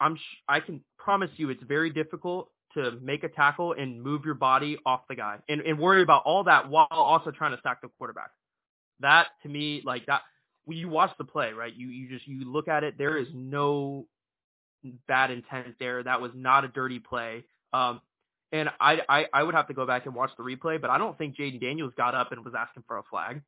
[0.00, 0.16] I'm
[0.48, 4.78] I can promise you it's very difficult to make a tackle and move your body
[4.86, 7.88] off the guy and, and worry about all that while also trying to sack the
[7.98, 8.30] quarterback.
[9.00, 10.22] That to me, like that,
[10.64, 11.74] when you watch the play, right?
[11.74, 12.96] You you just you look at it.
[12.98, 14.06] There is no
[15.08, 16.02] bad intent there.
[16.02, 17.44] That was not a dirty play.
[17.72, 18.00] Um,
[18.52, 20.98] and I, I I would have to go back and watch the replay, but I
[20.98, 23.42] don't think Jayden Daniels got up and was asking for a flag.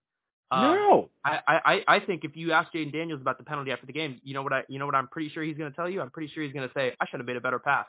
[0.51, 3.87] Um, no, I, I I think if you ask Jayden Daniels about the penalty after
[3.87, 5.77] the game, you know what I you know what I'm pretty sure he's going to
[5.77, 6.01] tell you.
[6.01, 7.87] I'm pretty sure he's going to say I should have made a better pass.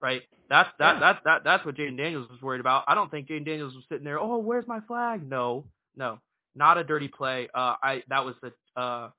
[0.00, 0.22] Right?
[0.48, 1.00] That's that yeah.
[1.00, 2.84] that that that's what Jayden Daniels was worried about.
[2.88, 4.18] I don't think Jayden Daniels was sitting there.
[4.18, 5.28] Oh, where's my flag?
[5.28, 5.64] No,
[5.96, 6.18] no,
[6.58, 7.48] not a dirty play.
[7.54, 9.10] Uh, I that was the uh,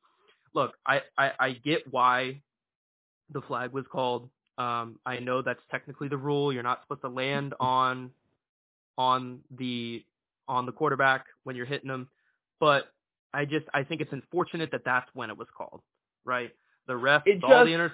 [0.53, 0.73] look.
[0.85, 2.41] I I, I get why
[3.31, 4.29] the flag was called.
[4.57, 6.53] Um, I know that's technically the rule.
[6.53, 8.11] You're not supposed to land on
[8.97, 10.03] on the
[10.47, 12.09] on the quarterback when you're hitting them
[12.59, 12.91] but
[13.33, 15.81] I just I think it's unfortunate that that's when it was called,
[16.25, 16.51] right?
[16.87, 17.93] The ref it saw just, the inter.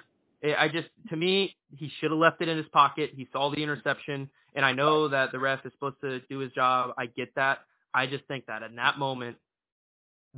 [0.58, 3.10] I just to me he should have left it in his pocket.
[3.14, 6.52] He saw the interception, and I know that the ref is supposed to do his
[6.52, 6.94] job.
[6.98, 7.60] I get that.
[7.96, 9.38] I just think that in that moment,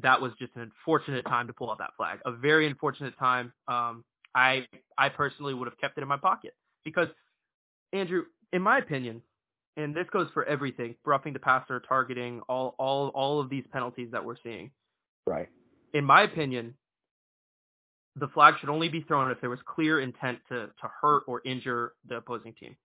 [0.00, 2.20] that was just an unfortunate time to pull out that flag.
[2.24, 3.52] A very unfortunate time.
[3.66, 4.66] Um, I
[4.96, 7.08] I personally would have kept it in my pocket because
[7.92, 9.22] Andrew, in my opinion,
[9.76, 14.10] and this goes for everything, roughing the passer, targeting, all all all of these penalties
[14.12, 14.70] that we're seeing.
[15.26, 15.48] Right.
[15.94, 16.74] In my opinion,
[18.14, 21.42] the flag should only be thrown if there was clear intent to to hurt or
[21.44, 22.76] injure the opposing team.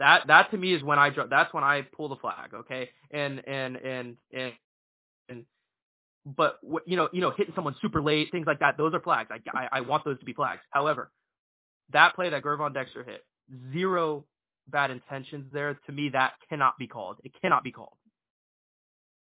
[0.00, 1.10] That that to me is when I.
[1.28, 2.54] That's when I pull the flag.
[2.54, 4.52] Okay, and and and and
[5.28, 5.44] and.
[6.24, 9.30] But you know, you know, hitting someone super late, things like that, those are flags.
[9.30, 10.62] I, I, I want those to be flags.
[10.70, 11.10] However,
[11.92, 13.24] that play that Gervon Dexter hit,
[13.72, 14.24] zero
[14.68, 15.78] bad intentions there.
[15.86, 17.18] To me, that cannot be called.
[17.22, 17.96] It cannot be called.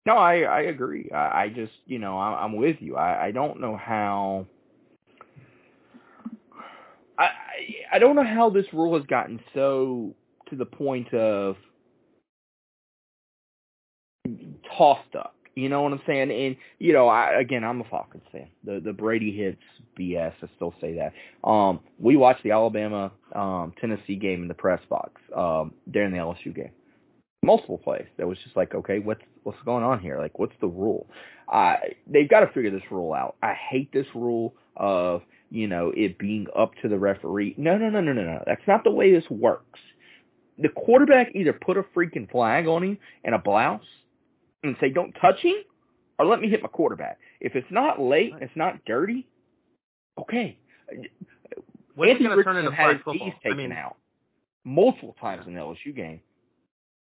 [0.06, 1.10] No, I I agree.
[1.14, 2.96] I, I just you know I, I'm with you.
[2.96, 4.46] I I don't know how.
[7.18, 7.28] I
[7.92, 10.14] I don't know how this rule has gotten so
[10.50, 11.56] to the point of
[14.76, 15.34] tossed up.
[15.54, 16.30] You know what I'm saying?
[16.30, 18.48] And you know, I again, I'm a Falcons fan.
[18.64, 19.60] The the Brady hits
[19.98, 20.32] BS.
[20.42, 21.12] I still say that.
[21.48, 26.18] Um, we watched the Alabama um Tennessee game in the press box um during the
[26.18, 26.70] LSU game.
[27.44, 28.06] Multiple plays.
[28.18, 30.18] That was just like, okay, what's what's going on here?
[30.18, 31.06] Like, what's the rule?
[31.52, 31.74] Uh,
[32.06, 33.36] they've got to figure this rule out.
[33.42, 37.54] I hate this rule of you know it being up to the referee.
[37.58, 38.42] No, no, no, no, no, no.
[38.46, 39.80] That's not the way this works.
[40.58, 43.84] The quarterback either put a freaking flag on him and a blouse
[44.62, 45.56] and say, don't touch him,
[46.18, 47.18] or let me hit my quarterback.
[47.40, 49.26] If it's not late, it's not dirty,
[50.18, 50.58] okay.
[51.94, 53.96] When Anthony Richardson had his knees taken I mean, out
[54.64, 56.20] multiple times in the LSU game,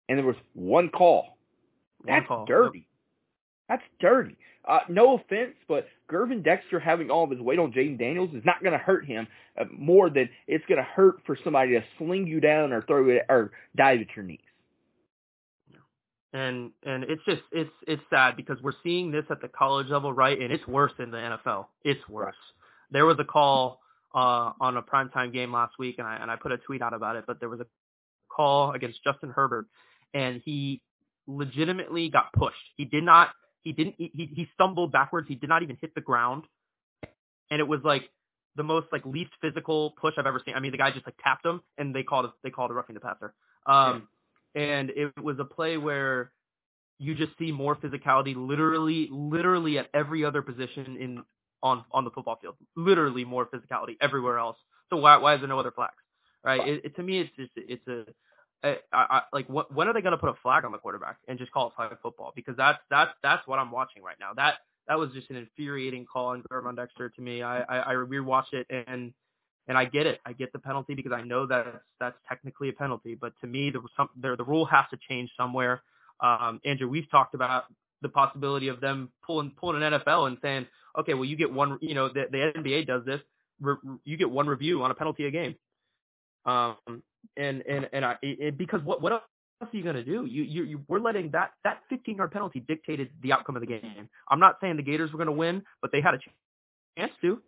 [0.09, 1.37] and there was one call.
[2.05, 2.47] That's call.
[2.47, 2.87] dirty.
[3.71, 4.37] That's dirty.
[4.69, 8.45] Uh, no offense, but Gervon Dexter having all of his weight on Jayden Daniels is
[8.45, 9.27] not going to hurt him
[9.59, 13.09] uh, more than it's going to hurt for somebody to sling you down or throw
[13.09, 14.41] it or dive at your knees
[16.33, 20.13] and and it's just it's it's sad because we're seeing this at the college level,
[20.13, 20.41] right?
[20.41, 21.67] And it's worse in the NFL.
[21.85, 22.37] It's worse.
[22.91, 23.81] There was a call
[24.15, 26.95] uh, on a primetime game last week, and I and I put a tweet out
[26.95, 27.25] about it.
[27.27, 27.67] But there was a
[28.29, 29.67] call against Justin Herbert,
[30.15, 30.83] and he
[31.27, 32.57] legitimately got pushed.
[32.77, 33.31] He did not.
[33.65, 33.97] He didn't.
[33.99, 35.29] He he stumbled backwards.
[35.29, 36.45] He did not even hit the ground,
[37.51, 38.11] and it was like
[38.57, 40.55] the most like least physical push I've ever seen.
[40.55, 42.33] I mean, the guy just like tapped him, and they called it.
[42.45, 43.35] They called it roughing the passer.
[43.67, 44.01] Um, yeah
[44.55, 46.33] and it was a play where
[46.99, 51.23] you just see more physicality literally literally at every other position in
[51.63, 54.57] on on the football field literally more physicality everywhere else
[54.91, 55.95] so why why is there no other flags
[56.45, 58.05] right it, it, to me it's just it's a
[58.63, 61.17] I, I, like what, when are they going to put a flag on the quarterback
[61.29, 62.33] and just call it flag football?
[62.37, 64.33] Because that's that's that's what I'm watching right now.
[64.37, 64.55] That
[64.89, 67.43] that was just an infuriating call on Gervon Dexter to me.
[67.43, 69.13] I I, I rewatched it and
[69.69, 70.21] and I get it.
[70.27, 73.15] I get the penalty because I know that that's technically a penalty.
[73.15, 75.83] But to me, the some, the, the rule has to change somewhere.
[76.21, 77.65] Um, Andrew, we've talked about
[78.03, 80.67] the possibility of them pulling pulling an NFL and saying,
[80.99, 81.79] okay, well, you get one.
[81.81, 83.21] You know, the, the NBA does this.
[83.61, 85.55] Re, you get one review on a penalty a game.
[86.47, 87.03] Um,
[87.37, 89.23] and and and I it, because what what else
[89.63, 90.25] are you going to do?
[90.25, 93.67] You, you, you, we're letting that, that 15 yard penalty dictated the outcome of the
[93.67, 94.09] game.
[94.31, 96.19] I'm not saying the Gators were going to win, but they had a
[96.99, 97.41] chance to.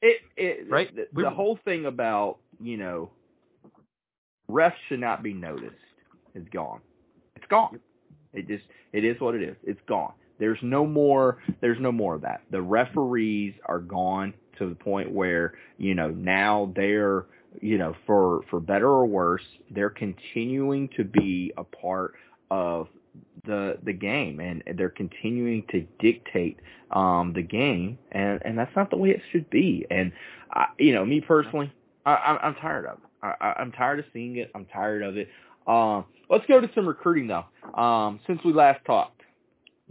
[0.00, 0.94] It, it right.
[0.94, 3.10] The, the whole thing about you know
[4.50, 5.74] refs should not be noticed
[6.34, 6.80] is gone.
[7.34, 7.80] It's gone.
[8.32, 9.56] It just it is what it is.
[9.64, 10.12] It's gone.
[10.38, 11.38] There's no more.
[11.60, 12.42] There's no more of that.
[12.52, 17.26] The referees are gone to the point where you know now they're
[17.60, 22.14] you know for for better or worse they're continuing to be a part
[22.50, 22.88] of
[23.46, 26.58] the the game and they're continuing to dictate
[26.92, 29.86] um the game and and that's not the way it should be.
[29.90, 30.12] And
[30.52, 31.72] I, you know me personally
[32.06, 33.04] I I'm tired of it.
[33.22, 34.50] I I'm tired of seeing it.
[34.54, 35.28] I'm tired of it.
[35.66, 37.44] Um let's go to some recruiting though.
[37.80, 39.22] Um since we last talked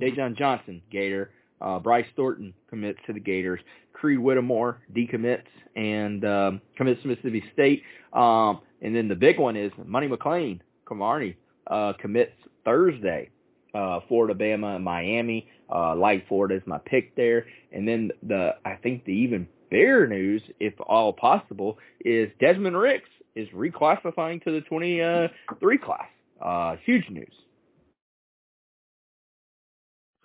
[0.01, 3.59] Dejon Johnson Gator uh Bryce Thornton commits to the Gators
[3.93, 9.55] Creed Whittemore decommits and um commits to Mississippi State um and then the big one
[9.55, 11.35] is Money McLean, Camarney
[11.67, 13.29] uh commits Thursday
[13.73, 15.47] uh, Florida, Bama, and Miami.
[15.73, 17.45] Uh, like Florida is my pick there.
[17.71, 23.09] And then the I think the even bigger news, if all possible, is Desmond Ricks
[23.35, 26.07] is reclassifying to the 23 class.
[26.41, 27.33] Uh, huge news.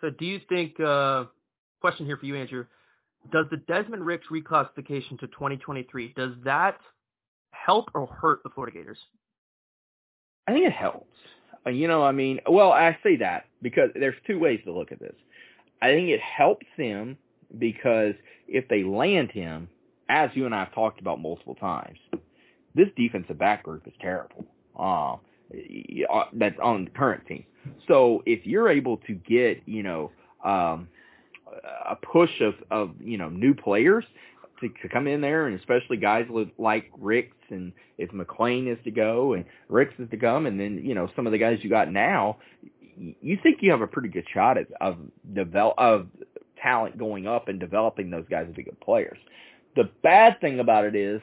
[0.03, 1.25] So do you think, uh,
[1.81, 2.67] question here for you, Andrew,
[3.31, 6.79] does the Desmond Ricks reclassification to 2023, does that
[7.53, 8.99] help or hurt the Florida Gators?
[10.49, 11.17] I think it helps.
[11.65, 14.91] Uh, you know, I mean, well, I say that because there's two ways to look
[14.91, 15.15] at this.
[15.81, 17.17] I think it helps them
[17.59, 18.15] because
[18.49, 19.69] if they land him,
[20.09, 21.99] as you and I have talked about multiple times,
[22.75, 24.45] this defensive back group is terrible.
[24.77, 25.17] Uh,
[26.35, 27.45] that's on the current team.
[27.89, 30.11] So if you're able to get, you know,
[30.45, 30.89] um,
[31.87, 34.05] a push of, of, you know, new players,
[34.63, 38.91] to, to come in there, and especially guys like Ricks, and if McLean is to
[38.91, 41.69] go and Ricks is to come, and then you know some of the guys you
[41.69, 42.39] got now,
[43.21, 44.97] you think you have a pretty good shot at, of
[45.35, 46.07] develop of
[46.63, 49.19] talent going up and developing those guys to be good players.
[49.75, 51.21] The bad thing about it is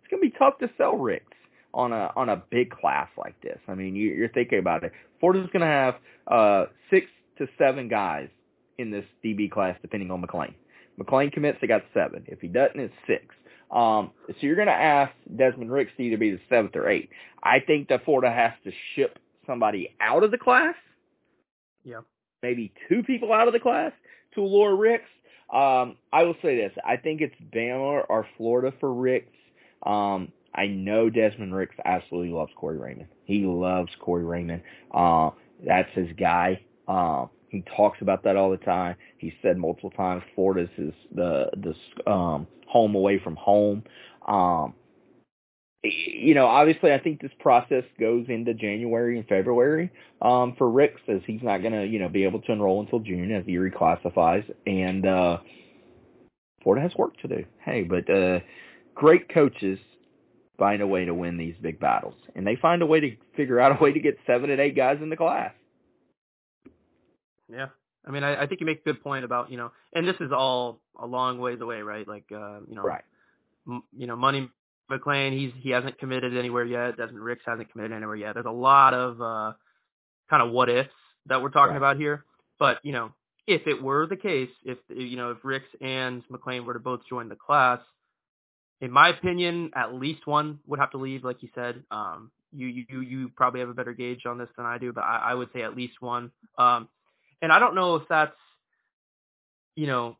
[0.00, 1.35] it's going to be tough to sell Ricks
[1.76, 3.58] on a on a big class like this.
[3.68, 4.92] I mean, you, you're thinking about it.
[5.20, 5.94] Florida's going to have
[6.26, 7.06] uh, six
[7.38, 8.28] to seven guys
[8.78, 10.54] in this DB class, depending on McLean.
[10.96, 12.24] McLean commits, they got seven.
[12.26, 13.26] If he doesn't, it's six.
[13.70, 17.10] Um, so you're going to ask Desmond Ricks to either be the seventh or eighth.
[17.42, 20.74] I think that Florida has to ship somebody out of the class.
[21.84, 22.00] Yeah.
[22.42, 23.92] Maybe two people out of the class
[24.34, 25.08] to lure Ricks.
[25.52, 26.72] Um, I will say this.
[26.84, 29.32] I think it's Bama or Florida for Ricks.
[29.84, 33.08] Um, I know Desmond Ricks absolutely loves Corey Raymond.
[33.24, 34.62] He loves Corey Raymond.
[34.92, 35.30] Uh,
[35.64, 36.60] that's his guy.
[36.88, 38.96] Um, he talks about that all the time.
[39.18, 43.84] He said multiple times Florida's his the the um, home away from home.
[44.26, 44.74] Um,
[45.82, 49.90] you know, obviously, I think this process goes into January and February
[50.20, 52.98] um, for Ricks, as he's not going to, you know, be able to enroll until
[52.98, 55.38] June as he reclassifies, and uh,
[56.62, 57.44] Florida has work to do.
[57.64, 58.40] Hey, but uh,
[58.94, 59.78] great coaches
[60.58, 63.60] find a way to win these big battles, and they find a way to figure
[63.60, 65.52] out a way to get seven and eight guys in the class.
[67.52, 67.66] Yeah.
[68.06, 70.16] I mean, I, I think you make a good point about, you know, and this
[70.20, 72.06] is all a long ways away, right?
[72.06, 73.02] Like, uh, you know, right.
[73.66, 74.48] M- you know, Money
[74.90, 76.96] McClain, he's, he hasn't committed anywhere yet.
[76.96, 78.34] Desmond Ricks hasn't committed anywhere yet.
[78.34, 79.52] There's a lot of, uh,
[80.30, 80.88] kind of what ifs
[81.26, 81.78] that we're talking right.
[81.78, 82.24] about here.
[82.60, 83.12] But, you know,
[83.48, 87.00] if it were the case, if, you know, if Ricks and McClain were to both
[87.08, 87.80] join the class,
[88.80, 91.82] in my opinion, at least one would have to leave, like you said.
[91.90, 95.02] Um, you, you, you probably have a better gauge on this than I do, but
[95.02, 96.30] I, I would say at least one.
[96.58, 96.88] Um,
[97.42, 98.36] and I don't know if that's,
[99.74, 100.16] you know,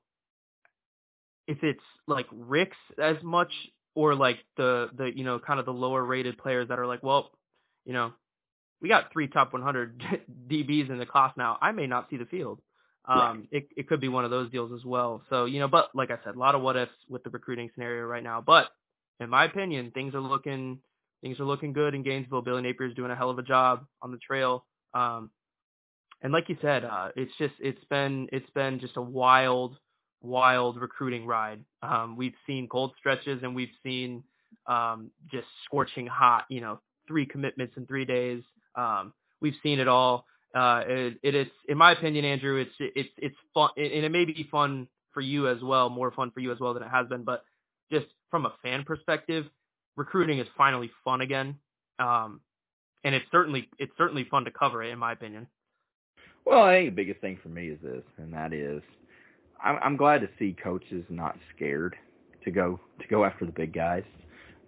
[1.46, 3.52] if it's like Ricks as much
[3.94, 7.02] or like the the you know kind of the lower rated players that are like,
[7.02, 7.30] well,
[7.84, 8.12] you know,
[8.80, 10.02] we got three top 100
[10.48, 11.59] DBs in the class now.
[11.61, 12.61] I may not see the field.
[13.09, 13.48] Um, right.
[13.52, 15.22] it it could be one of those deals as well.
[15.30, 17.70] So you know, but like I said, a lot of what ifs with the recruiting
[17.74, 18.42] scenario right now.
[18.44, 18.66] But
[19.20, 20.80] in my opinion, things are looking
[21.22, 22.42] things are looking good in Gainesville.
[22.42, 24.64] Billy Napier's doing a hell of a job on the trail.
[24.94, 25.30] Um,
[26.22, 29.76] and like you said, uh, it's just it's been it's been just a wild,
[30.20, 31.64] wild recruiting ride.
[31.82, 34.24] Um, we've seen cold stretches and we've seen
[34.66, 36.44] um, just scorching hot.
[36.48, 38.42] You know, three commitments in three days.
[38.74, 40.26] Um, we've seen it all.
[40.55, 42.57] Uh, it, it is, in my opinion, Andrew.
[42.57, 46.30] It's it's it's fun, and it may be fun for you as well, more fun
[46.30, 47.24] for you as well than it has been.
[47.24, 47.44] But
[47.90, 49.47] just from a fan perspective,
[49.97, 51.57] recruiting is finally fun again.
[51.99, 52.40] Um,
[53.05, 55.47] and it's certainly it's certainly fun to cover it, in my opinion.
[56.44, 58.82] Well, I think the biggest thing for me is this, and that is,
[59.62, 61.97] I'm, I'm glad to see coaches not scared
[62.44, 64.05] to go to go after the big guys.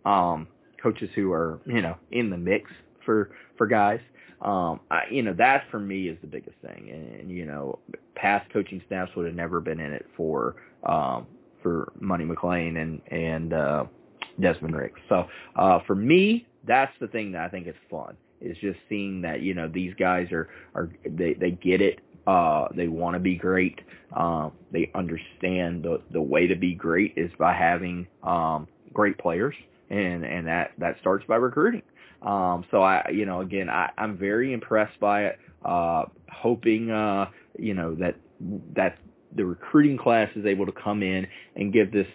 [0.04, 0.48] Um,
[0.82, 2.70] coaches who are you know in the mix
[3.08, 4.00] for for guys.
[4.42, 7.78] Um, I, you know that for me is the biggest thing, and, you know
[8.14, 11.26] past coaching staffs would have never been in it for um,
[11.62, 13.84] for Money McClain and and uh,
[14.38, 15.00] Desmond Ricks.
[15.08, 19.22] So uh, for me, that's the thing that I think is fun is just seeing
[19.22, 22.00] that you know these guys are are they they get it.
[22.26, 23.80] Uh they want to be great.
[24.14, 29.54] Um they understand the the way to be great is by having um great players.
[29.90, 31.82] And and that that starts by recruiting
[32.22, 37.26] um so i you know again i i'm very impressed by it uh hoping uh
[37.58, 38.16] you know that
[38.74, 38.98] that
[39.34, 42.06] the recruiting class is able to come in and give this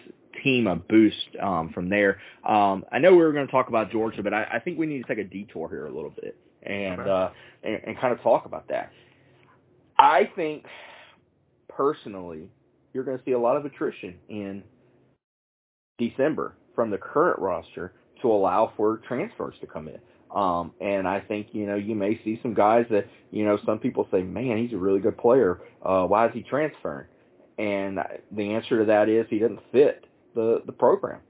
[0.42, 2.18] team a boost um, from there.
[2.44, 4.86] Um, I know we were going to talk about Georgia, but I, I, think we
[4.86, 7.30] need to take a detour here a little bit and, uh,
[7.62, 8.90] and and kind of talk about that.
[9.98, 10.64] I think
[11.68, 12.48] personally,
[12.92, 14.62] you're going to see a lot of attrition in
[15.98, 17.92] December from the current roster
[18.24, 19.98] to allow for transfers to come in.
[20.34, 23.78] Um, and I think, you know, you may see some guys that, you know, some
[23.78, 25.60] people say, man, he's a really good player.
[25.80, 27.06] Uh, why is he transferring?
[27.58, 28.00] And
[28.32, 30.04] the answer to that is he doesn't fit
[30.34, 31.20] the the program.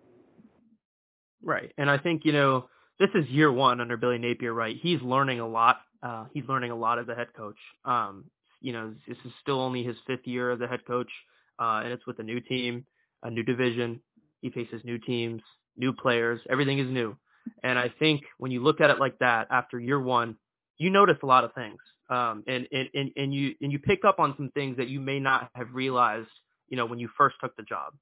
[1.42, 2.68] Right, and I think you know
[2.98, 4.52] this is year one under Billy Napier.
[4.52, 5.76] Right, he's learning a lot.
[6.02, 7.58] Uh, he's learning a lot as a head coach.
[7.84, 8.24] Um,
[8.60, 11.10] you know, this is still only his fifth year as a head coach,
[11.58, 12.86] uh, and it's with a new team,
[13.22, 14.00] a new division.
[14.40, 15.42] He faces new teams,
[15.76, 16.40] new players.
[16.48, 17.16] Everything is new.
[17.62, 20.36] And I think when you look at it like that after year one,
[20.78, 21.78] you notice a lot of things.
[22.10, 25.00] Um, and, and, and, and you, and you pick up on some things that you
[25.00, 26.28] may not have realized,
[26.68, 27.94] you know, when you first took the job.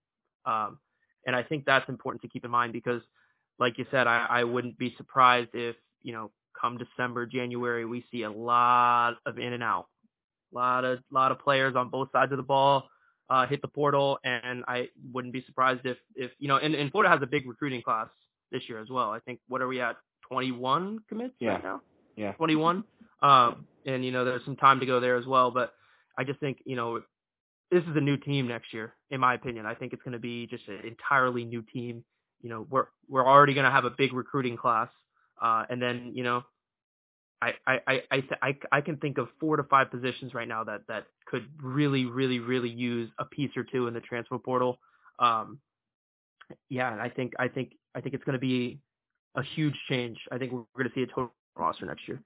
[0.45, 0.79] Um,
[1.27, 3.03] and I think that's important to keep in mind because,
[3.59, 8.05] like you said, I, I wouldn't be surprised if, you know, come December, January, we
[8.11, 9.87] see a lot of in and out,
[10.53, 12.89] a lot of, a lot of players on both sides of the ball
[13.33, 14.19] uh, hit the portal.
[14.25, 17.49] And I wouldn't be surprised if, if, you know, and, and Florida has a big
[17.49, 18.09] recruiting class
[18.51, 19.11] this year as well.
[19.11, 19.97] I think, what are we at?
[20.29, 21.53] 21 commits yeah.
[21.53, 21.81] right now?
[22.15, 22.33] Yeah.
[22.33, 22.85] 21.
[23.23, 25.51] Um, and, you know, there's some time to go there as well.
[25.51, 25.73] But
[26.19, 27.01] I just think, you know,
[27.71, 29.65] this is a new team next year, in my opinion.
[29.65, 32.05] I think it's going to be just an entirely new team.
[32.43, 34.89] You know, we're we're already going to have a big recruiting class,
[35.41, 36.43] uh, and then you know,
[37.43, 40.83] I I I I, I can think of four to five positions right now that
[40.89, 44.79] that could really really really use a piece or two in the transfer portal.
[45.19, 45.59] Um,
[46.69, 48.79] yeah, and I think I think I think it's going to be
[49.35, 50.19] a huge change.
[50.31, 52.23] I think we're going to see a total roster next year.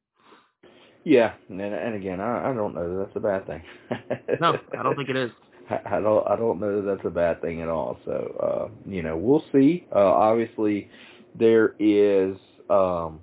[1.05, 3.63] Yeah, and and again, I, I don't know that that's a bad thing.
[4.41, 5.31] no, I don't think it is.
[5.71, 7.99] I, I don't I don't know that that's a bad thing at all.
[8.05, 9.87] So uh, you know, we'll see.
[9.95, 10.91] Uh, obviously,
[11.35, 12.37] there is
[12.69, 13.21] um,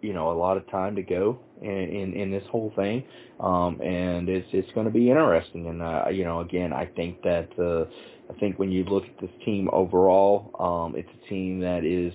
[0.00, 3.04] you know a lot of time to go in in, in this whole thing,
[3.40, 5.68] um, and it's it's going to be interesting.
[5.68, 7.84] And uh, you know, again, I think that uh,
[8.32, 12.12] I think when you look at this team overall, um, it's a team that is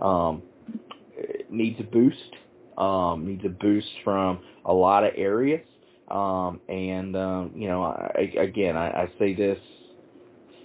[0.00, 0.42] um,
[1.50, 2.36] needs a boost
[2.78, 5.66] um, needs a boost from a lot of areas.
[6.08, 9.58] Um, and, um, you know, I, again, I, I say this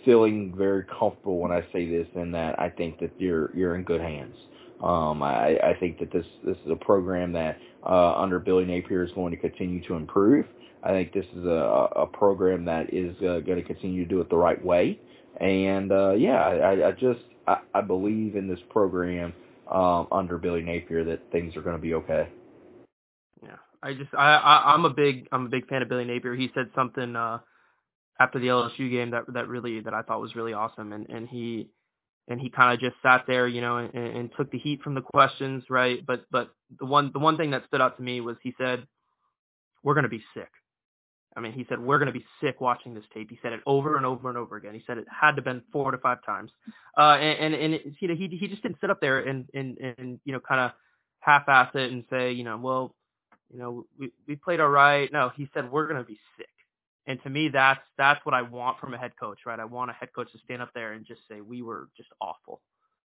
[0.05, 3.84] feeling very comfortable when I say this in that I think that you're, you're in
[3.84, 4.36] good hands.
[4.84, 9.03] Um, I, I think that this, this is a program that, uh, under Billy Napier
[9.03, 10.45] is going to continue to improve.
[10.84, 14.21] I think this is a, a program that is uh, going to continue to do
[14.21, 14.99] it the right way.
[15.39, 19.34] And, uh, yeah, I, I just, I, I believe in this program
[19.71, 22.27] um, under Billy Napier that things are going to be okay.
[23.41, 26.36] Yeah, I just I, I I'm a big I'm a big fan of Billy Napier.
[26.36, 27.39] He said something uh,
[28.19, 31.27] after the LSU game that that really that I thought was really awesome, and and
[31.27, 31.69] he
[32.28, 34.95] and he kind of just sat there, you know, and, and took the heat from
[34.95, 36.05] the questions, right?
[36.05, 38.88] But but the one the one thing that stood out to me was he said,
[39.84, 40.49] "We're going to be sick."
[41.36, 43.30] I mean, he said, we're going to be sick watching this tape.
[43.30, 44.74] He said it over and over and over again.
[44.74, 46.51] He said it had to have been four to five times.
[46.97, 49.47] Uh, and, and, and it, you know, he, he just didn't sit up there and,
[49.53, 50.72] and, and, you know, kind of
[51.22, 52.95] half-ass it and say, you know, well,
[53.49, 55.11] you know, we, we played all right.
[55.13, 56.47] No, he said, we're going to be sick.
[57.07, 59.59] And to me, that's, that's what I want from a head coach, right?
[59.59, 62.09] I want a head coach to stand up there and just say, we were just
[62.21, 62.61] awful.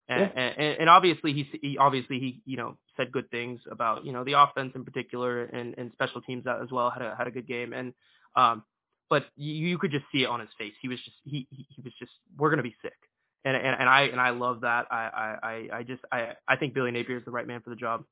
[0.08, 0.42] And, yeah.
[0.42, 4.24] and, and obviously he, he obviously he you know said good things about you know
[4.24, 7.48] the offense in particular and, and special teams as well had a had a good
[7.48, 7.94] game and
[8.36, 8.64] um
[9.10, 11.82] but you, you could just see it on his face he was just he he
[11.84, 12.98] was just we're gonna be sick
[13.46, 16.74] and and, and I and I love that I I I just I I think
[16.74, 18.04] Billy Napier is the right man for the job.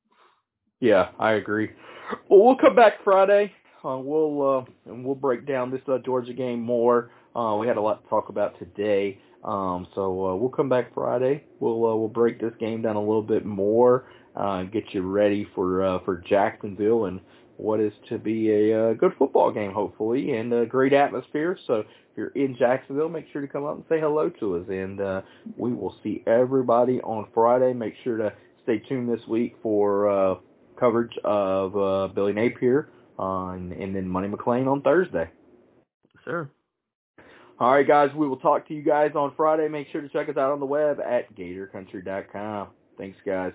[0.80, 1.71] Yeah, I agree.
[2.30, 3.51] Well, we'll come back Friday.
[3.84, 7.11] Uh, we'll uh, and we'll break down this uh, Georgia game more.
[7.36, 9.19] Uh, we had a lot to talk about today.
[9.43, 11.43] Um, so uh, we'll come back Friday.
[11.59, 14.05] We'll uh, we'll break this game down a little bit more,
[14.36, 17.21] uh, get you ready for uh, for Jacksonville and
[17.57, 21.57] what is to be a uh, good football game, hopefully, and a great atmosphere.
[21.67, 24.65] So if you're in Jacksonville, make sure to come out and say hello to us,
[24.69, 25.21] and uh,
[25.57, 27.73] we will see everybody on Friday.
[27.73, 30.36] Make sure to stay tuned this week for uh,
[30.77, 32.89] coverage of uh, Billy Napier
[33.20, 35.30] uh, and, then Money McClain on Thursday.
[36.24, 36.49] Sure.
[37.59, 39.67] All right, guys, we will talk to you guys on Friday.
[39.67, 42.70] Make sure to check us out on the web at GatorCountry.com.
[42.97, 43.51] Thanks, guys.